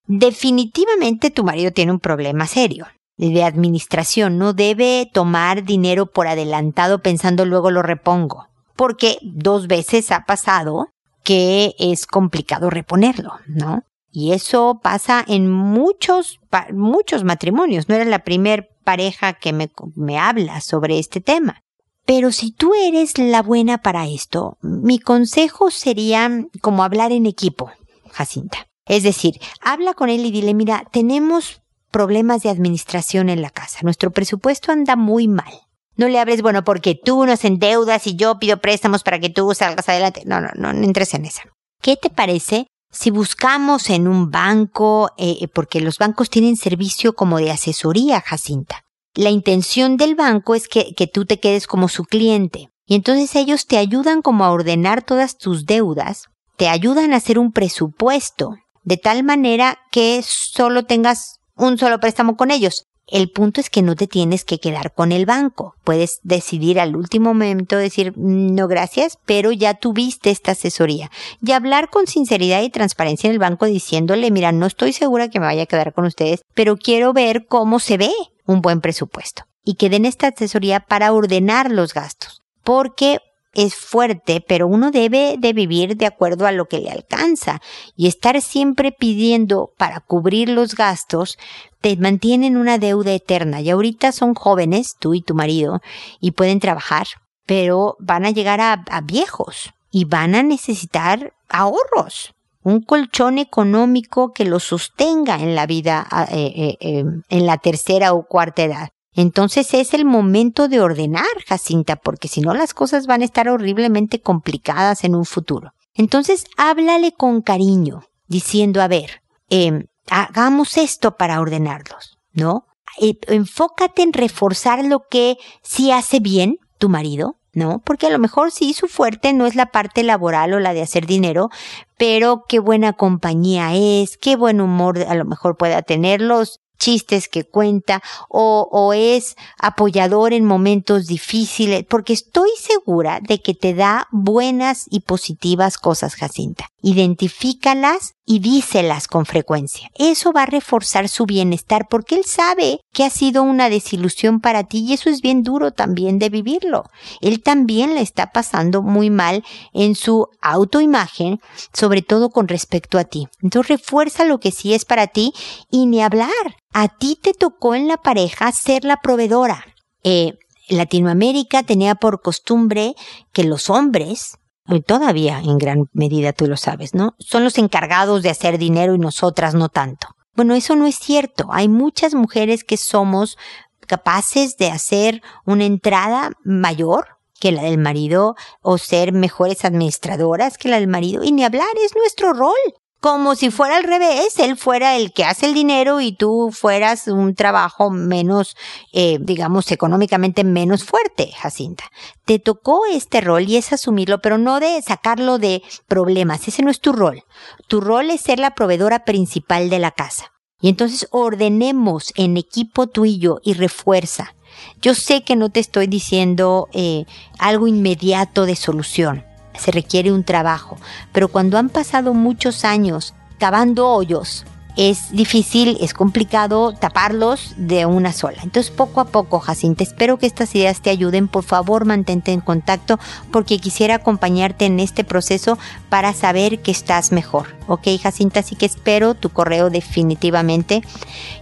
Definitivamente 0.08 1.30
tu 1.30 1.44
marido 1.44 1.72
tiene 1.72 1.92
un 1.92 2.00
problema 2.00 2.48
serio 2.48 2.88
de 3.18 3.44
administración, 3.44 4.38
no 4.40 4.54
debe 4.54 5.10
tomar 5.14 5.64
dinero 5.64 6.08
por 6.08 6.28
adelantado 6.28 7.04
pensando 7.04 7.46
luego 7.46 7.70
lo 7.70 7.84
repongo, 7.84 8.48
porque 8.76 9.18
dos 9.22 9.68
veces 9.68 10.12
ha 10.12 10.26
pasado 10.26 10.88
que 11.24 11.76
es 11.80 12.06
complicado 12.08 12.70
reponerlo, 12.70 13.34
¿no? 13.48 13.84
Y 14.12 14.34
eso 14.34 14.80
pasa 14.84 15.24
en 15.28 15.50
muchos, 15.50 16.40
muchos 16.74 17.24
matrimonios. 17.24 17.88
No 17.88 17.96
era 17.96 18.06
la 18.06 18.20
primer 18.20 18.70
pareja 18.84 19.34
que 19.34 19.54
me, 19.54 19.72
me 19.96 20.20
habla 20.20 20.60
sobre 20.60 21.00
este 21.00 21.22
tema. 21.22 21.64
Pero 22.06 22.32
si 22.32 22.52
tú 22.52 22.74
eres 22.74 23.18
la 23.18 23.42
buena 23.42 23.78
para 23.82 24.08
esto, 24.08 24.58
mi 24.62 25.00
consejo 25.00 25.72
sería 25.72 26.30
como 26.62 26.84
hablar 26.84 27.12
en 27.12 27.26
equipo, 27.26 27.72
Jacinta. 28.12 28.68
Es 28.86 29.04
decir, 29.04 29.40
habla 29.62 29.94
con 29.94 30.10
él 30.10 30.26
y 30.26 30.32
dile, 30.32 30.54
mira, 30.54 30.84
tenemos 30.92 31.62
problemas 31.92 32.44
de 32.44 32.50
administración 32.50 33.30
en 33.30 33.42
la 33.42 33.50
casa. 33.50 33.80
Nuestro 33.84 34.12
presupuesto 34.12 34.72
anda 34.72 34.96
muy 34.96 35.28
mal. 35.28 35.54
No 36.02 36.08
le 36.08 36.18
hables, 36.18 36.42
bueno, 36.42 36.64
porque 36.64 36.96
tú 36.96 37.28
nos 37.28 37.46
endeudas 37.46 38.08
y 38.08 38.16
yo 38.16 38.40
pido 38.40 38.58
préstamos 38.58 39.04
para 39.04 39.20
que 39.20 39.30
tú 39.30 39.54
salgas 39.54 39.88
adelante. 39.88 40.24
No, 40.26 40.42
no, 40.42 40.50
no, 40.56 40.74
no 40.74 40.84
entres 40.84 41.14
en 41.14 41.26
esa. 41.26 41.44
¿Qué 41.80 41.96
te 41.96 42.10
parece 42.10 42.66
si 42.92 43.12
buscamos 43.12 43.88
en 43.92 44.08
un 44.08 44.32
banco, 44.32 45.12
eh, 45.20 45.38
eh, 45.42 45.48
porque 45.48 45.80
los 45.80 46.00
bancos 46.00 46.32
tienen 46.32 46.58
servicio 46.58 47.14
como 47.14 47.38
de 47.38 47.52
asesoría, 47.52 48.20
Jacinta? 48.20 48.82
La 49.14 49.30
intención 49.30 49.96
del 49.96 50.16
banco 50.16 50.56
es 50.56 50.68
que, 50.68 50.96
que 50.96 51.06
tú 51.06 51.26
te 51.26 51.40
quedes 51.40 51.68
como 51.68 51.88
su 51.88 52.04
cliente. 52.06 52.70
Y 52.88 52.96
entonces 52.96 53.36
ellos 53.36 53.68
te 53.68 53.78
ayudan 53.78 54.24
como 54.24 54.44
a 54.44 54.50
ordenar 54.50 55.04
todas 55.04 55.38
tus 55.38 55.68
deudas, 55.68 56.30
te 56.58 56.68
ayudan 56.68 57.14
a 57.14 57.18
hacer 57.18 57.38
un 57.38 57.52
presupuesto, 57.52 58.56
de 58.84 58.98
tal 58.98 59.24
manera 59.24 59.78
que 59.92 60.24
solo 60.26 60.84
tengas 60.84 61.36
un 61.56 61.78
solo 61.78 62.00
préstamo 62.00 62.38
con 62.38 62.50
ellos 62.50 62.88
El 63.12 63.30
punto 63.30 63.60
es 63.60 63.70
que 63.70 63.82
no 63.82 63.96
te 63.96 64.08
tienes 64.08 64.46
que 64.46 64.60
quedar 64.60 64.94
con 64.94 65.12
el 65.12 65.26
banco. 65.26 65.76
Puedes 65.84 66.22
decidir 66.24 66.80
al 66.80 66.96
último 66.96 67.34
momento 67.34 67.76
decir 67.76 68.14
mm, 68.16 68.56
no 68.56 68.68
gracias, 68.70 69.20
pero 69.26 69.52
ya 69.52 69.74
tuviste 69.74 70.32
esta 70.32 70.54
asesoría. 70.54 71.12
Y 71.46 71.52
hablar 71.52 71.90
con 71.90 72.08
sinceridad 72.08 72.64
y 72.64 72.70
transparencia 72.70 73.28
en 73.28 73.34
el 73.34 73.40
banco 73.40 73.66
diciéndole, 73.66 74.32
mira, 74.32 74.54
no 74.54 74.66
estoy 74.66 74.94
segura 74.94 75.30
que 75.30 75.42
me 75.42 75.46
vaya 75.46 75.64
a 75.64 75.68
quedar 75.68 75.94
con 75.94 76.06
ustedes, 76.06 76.42
pero 76.54 76.78
quiero 76.78 77.12
ver 77.12 77.46
cómo 77.48 77.80
se 77.80 77.98
ve 77.98 78.12
un 78.46 78.62
buen 78.62 78.80
presupuesto. 78.80 79.44
Y 79.64 79.76
que 79.76 79.90
den 79.90 80.06
esta 80.06 80.28
asesoría 80.28 80.80
para 80.80 81.12
ordenar 81.12 81.70
los 81.70 81.94
gastos. 81.94 82.42
Porque 82.64 83.20
es 83.54 83.76
fuerte, 83.76 84.44
pero 84.46 84.68
uno 84.68 84.92
debe 84.92 85.36
de 85.38 85.54
vivir 85.54 85.98
de 85.98 86.06
acuerdo 86.06 86.48
a 86.48 86.52
lo 86.52 86.66
que 86.66 86.80
le 86.80 86.90
alcanza 86.90 87.62
y 87.96 88.08
estar 88.08 88.42
siempre 88.42 88.92
pidiendo 88.92 89.74
para 89.78 90.00
cubrir 90.00 90.50
los 90.50 90.76
gastos 90.76 91.38
te 91.82 91.98
mantienen 91.98 92.58
una 92.58 92.78
deuda 92.78 93.12
eterna 93.12 93.60
y 93.62 93.70
ahorita 93.70 94.12
son 94.12 94.36
jóvenes, 94.36 94.96
tú 95.00 95.14
y 95.14 95.22
tu 95.22 95.34
marido, 95.34 95.82
y 96.20 96.32
pueden 96.32 96.60
trabajar, 96.60 97.08
pero 97.46 97.98
van 98.00 98.26
a 98.26 98.32
llegar 98.32 98.62
a, 98.62 99.02
viejos 99.02 99.72
y 99.92 100.06
van 100.06 100.36
a 100.36 100.44
necesitar 100.44 101.34
ahorros 101.50 102.34
un 102.64 102.82
colchón 102.82 103.40
económico 103.40 104.34
que 104.34 104.46
los 104.46 104.64
sostenga 104.64 105.38
en 105.38 105.56
la 105.56 105.66
vida, 105.66 106.08
eh, 106.32 106.54
eh, 106.56 106.78
eh, 106.80 107.04
en 107.30 107.46
la 107.48 107.58
tercera 107.58 108.14
o 108.14 108.28
cuarta 108.28 108.62
edad. 108.62 108.90
Entonces 109.14 109.74
es 109.74 109.94
el 109.94 110.06
momento 110.06 110.68
de 110.68 110.80
ordenar, 110.80 111.26
Jacinta, 111.48 111.96
porque 111.98 112.28
si 112.28 112.42
no 112.42 112.54
las 112.54 112.74
cosas 112.74 113.08
van 113.08 113.22
a 113.22 113.26
estar 113.26 113.50
horriblemente 113.50 114.22
complicadas 114.22 115.04
en 115.04 115.16
un 115.16 115.26
futuro. 115.26 115.74
Entonces 115.94 116.46
háblale 116.58 117.12
con 117.12 117.42
cariño, 117.42 118.04
diciendo, 118.28 118.82
a 118.82 118.88
ver, 118.88 119.22
em, 119.50 119.88
hagamos 120.10 120.78
esto 120.78 121.18
para 121.18 121.42
ordenarlos, 121.42 122.18
¿no? 122.34 122.66
E, 123.00 123.18
enfócate 123.28 124.02
en 124.02 124.14
reforzar 124.14 124.84
lo 124.86 125.08
que 125.10 125.38
sí 125.62 125.92
hace 125.92 126.20
bien 126.20 126.58
tu 126.78 126.88
marido, 126.88 127.36
¿no? 127.54 127.80
Porque 127.84 128.08
a 128.08 128.10
lo 128.10 128.20
mejor 128.20 128.52
sí 128.52 128.74
su 128.74 128.88
fuerte 128.88 129.34
no 129.34 129.46
es 129.46 129.56
la 129.56 129.68
parte 129.68 130.04
laboral 130.04 130.54
o 130.54 130.60
la 130.60 130.74
de 130.74 130.82
hacer 130.82 131.06
dinero, 131.06 131.50
pero 131.98 132.46
qué 132.48 132.60
buena 132.60 132.94
compañía 132.94 133.76
es, 133.76 134.18
qué 134.18 134.38
buen 134.38 134.62
humor 134.62 135.00
a 135.00 135.16
lo 135.16 135.26
mejor 135.26 135.58
pueda 135.58 135.82
tenerlos, 135.82 136.61
chistes 136.82 137.30
que 137.30 137.44
cuenta 137.44 138.02
o, 138.28 138.68
o 138.72 138.94
es 138.94 139.36
apoyador 139.60 140.34
en 140.34 140.46
momentos 140.46 141.06
difíciles, 141.06 141.86
porque 141.88 142.14
estoy 142.14 142.50
segura 142.60 143.20
de 143.22 143.40
que 143.40 143.54
te 143.54 143.76
da 143.76 144.08
buenas 144.12 144.86
y 144.90 145.02
positivas 145.02 145.78
cosas, 145.78 146.16
Jacinta. 146.16 146.66
Identifícalas 146.82 148.16
y 148.26 148.40
díselas 148.40 149.08
con 149.08 149.26
frecuencia. 149.26 149.90
Eso 149.96 150.32
va 150.32 150.44
a 150.44 150.48
reforzar 150.48 151.10
su 151.10 151.26
bienestar 151.26 151.88
porque 151.90 152.16
él 152.16 152.26
sabe 152.26 152.80
que 152.94 153.04
ha 153.04 153.10
sido 153.10 153.44
una 153.44 153.70
desilusión 153.70 154.40
para 154.40 154.64
ti 154.64 154.86
y 154.88 154.94
eso 154.94 155.10
es 155.10 155.22
bien 155.22 155.44
duro 155.44 155.72
también 155.72 156.18
de 156.18 156.30
vivirlo. 156.30 156.86
Él 157.22 157.44
también 157.44 157.94
le 157.94 158.02
está 158.02 158.32
pasando 158.32 158.82
muy 158.82 159.10
mal 159.10 159.44
en 159.74 159.96
su 159.96 160.28
autoimagen, 160.42 161.40
sobre 161.74 162.02
todo 162.02 162.30
con 162.30 162.48
respecto 162.48 162.98
a 162.98 163.04
ti. 163.04 163.28
Entonces 163.42 163.70
refuerza 163.70 164.26
lo 164.26 164.40
que 164.40 164.52
sí 164.52 164.74
es 164.74 164.86
para 164.86 165.08
ti 165.08 165.34
y 165.70 165.86
ni 165.86 166.02
hablar. 166.02 166.30
A 166.74 166.88
ti 166.88 167.18
te 167.22 167.34
tocó 167.34 167.76
en 167.76 167.88
la 167.88 167.98
pareja 167.98 168.52
ser 168.52 168.86
la 168.86 168.98
proveedora. 168.98 169.66
Eh, 170.04 170.38
Latinoamérica 170.70 171.64
tenía 171.64 171.96
por 171.96 172.22
costumbre 172.22 172.96
que 173.34 173.44
los 173.44 173.70
hombres 173.70 174.38
todavía 174.86 175.40
en 175.40 175.58
gran 175.58 175.90
medida 175.92 176.32
tú 176.32 176.48
lo 176.48 176.56
sabes, 176.56 176.94
¿no? 176.94 177.16
Son 177.20 177.44
los 177.44 177.58
encargados 177.58 178.24
de 178.24 178.30
hacer 178.30 178.58
dinero 178.58 178.96
y 178.96 179.00
nosotras 179.00 179.54
no 179.54 179.68
tanto. 179.68 180.08
Bueno, 180.36 180.56
eso 180.56 180.76
no 180.76 180.88
es 180.88 180.96
cierto. 180.96 181.48
Hay 181.52 181.68
muchas 181.68 182.14
mujeres 182.14 182.64
que 182.64 182.78
somos 182.78 183.38
capaces 183.86 184.56
de 184.56 184.70
hacer 184.70 185.22
una 185.46 185.66
entrada 185.66 186.32
mayor 186.46 187.18
que 187.40 187.52
la 187.52 187.64
del 187.64 187.80
marido 187.80 188.36
o 188.62 188.78
ser 188.78 189.12
mejores 189.12 189.66
administradoras 189.66 190.58
que 190.58 190.70
la 190.70 190.80
del 190.80 190.88
marido 190.88 191.24
y 191.24 191.32
ni 191.32 191.44
hablar, 191.44 191.68
es 191.84 191.96
nuestro 191.96 192.34
rol 192.34 192.54
como 193.02 193.34
si 193.34 193.50
fuera 193.50 193.78
al 193.78 193.84
revés, 193.84 194.38
él 194.38 194.56
fuera 194.56 194.96
el 194.96 195.12
que 195.12 195.26
hace 195.26 195.48
el 195.48 195.56
dinero 195.56 196.02
y 196.02 196.12
tú 196.12 196.52
fueras 196.54 197.08
un 197.08 197.34
trabajo 197.34 197.90
menos, 197.90 198.56
eh, 198.94 199.18
digamos, 199.20 199.72
económicamente 199.72 200.44
menos 200.44 200.84
fuerte, 200.84 201.32
Jacinta. 201.36 201.86
Te 202.26 202.38
tocó 202.38 202.86
este 202.86 203.20
rol 203.20 203.50
y 203.50 203.58
es 203.58 203.74
asumirlo, 203.74 204.22
pero 204.22 204.38
no 204.38 204.60
de 204.60 204.80
sacarlo 204.84 205.40
de 205.40 205.64
problemas, 205.88 206.48
ese 206.48 206.62
no 206.62 206.70
es 206.70 206.80
tu 206.80 206.94
rol. 206.94 207.24
Tu 207.68 207.82
rol 207.82 208.12
es 208.12 208.22
ser 208.22 208.38
la 208.38 208.54
proveedora 208.54 209.04
principal 209.04 209.72
de 209.72 209.80
la 209.80 209.90
casa. 209.90 210.32
Y 210.62 210.70
entonces 210.70 211.08
ordenemos 211.10 212.14
en 212.16 212.38
equipo 212.38 212.86
tú 212.86 213.06
y 213.06 213.18
yo 213.18 213.40
y 213.44 213.56
refuerza. 213.56 214.36
Yo 214.80 214.94
sé 214.94 215.24
que 215.24 215.36
no 215.36 215.50
te 215.50 215.60
estoy 215.60 215.88
diciendo 215.88 216.70
eh, 216.72 217.06
algo 217.40 217.68
inmediato 217.68 218.46
de 218.46 218.56
solución 218.56 219.26
se 219.58 219.72
requiere 219.72 220.12
un 220.12 220.24
trabajo, 220.24 220.78
pero 221.12 221.28
cuando 221.28 221.58
han 221.58 221.70
pasado 221.70 222.14
muchos 222.14 222.66
años 222.66 223.14
cavando 223.38 223.90
hoyos, 223.90 224.46
es 224.78 225.12
difícil, 225.12 225.78
es 225.82 225.94
complicado 225.94 226.74
taparlos 226.74 227.54
de 227.58 227.86
una 227.86 228.14
sola. 228.14 228.38
Entonces, 228.44 228.72
poco 228.72 229.02
a 229.02 229.06
poco, 229.06 229.40
Jacinta, 229.40 229.84
espero 229.84 230.18
que 230.18 230.26
estas 230.26 230.56
ideas 230.56 230.82
te 230.82 230.90
ayuden. 230.90 231.28
Por 231.28 231.44
favor, 231.44 231.86
mantente 231.86 232.32
en 232.32 232.40
contacto 232.40 232.98
porque 233.32 233.60
quisiera 233.60 233.96
acompañarte 233.96 234.66
en 234.66 234.80
este 234.80 235.04
proceso 235.04 235.58
para 235.90 236.14
saber 236.14 236.60
que 236.60 236.72
estás 236.72 237.12
mejor. 237.12 237.56
Ok, 237.68 237.88
Jacinta, 238.02 238.40
así 238.40 238.56
que 238.56 238.66
espero 238.66 239.14
tu 239.14 239.30
correo 239.30 239.70
definitivamente. 239.70 240.82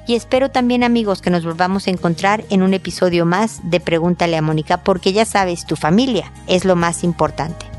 Y 0.07 0.15
espero 0.15 0.49
también, 0.49 0.83
amigos, 0.83 1.21
que 1.21 1.29
nos 1.29 1.45
volvamos 1.45 1.87
a 1.87 1.91
encontrar 1.91 2.43
en 2.49 2.63
un 2.63 2.73
episodio 2.73 3.25
más 3.25 3.59
de 3.63 3.79
Pregúntale 3.79 4.37
a 4.37 4.41
Mónica 4.41 4.77
porque 4.83 5.13
ya 5.13 5.25
sabes, 5.25 5.65
tu 5.65 5.75
familia 5.75 6.31
es 6.47 6.65
lo 6.65 6.75
más 6.75 7.03
importante. 7.03 7.78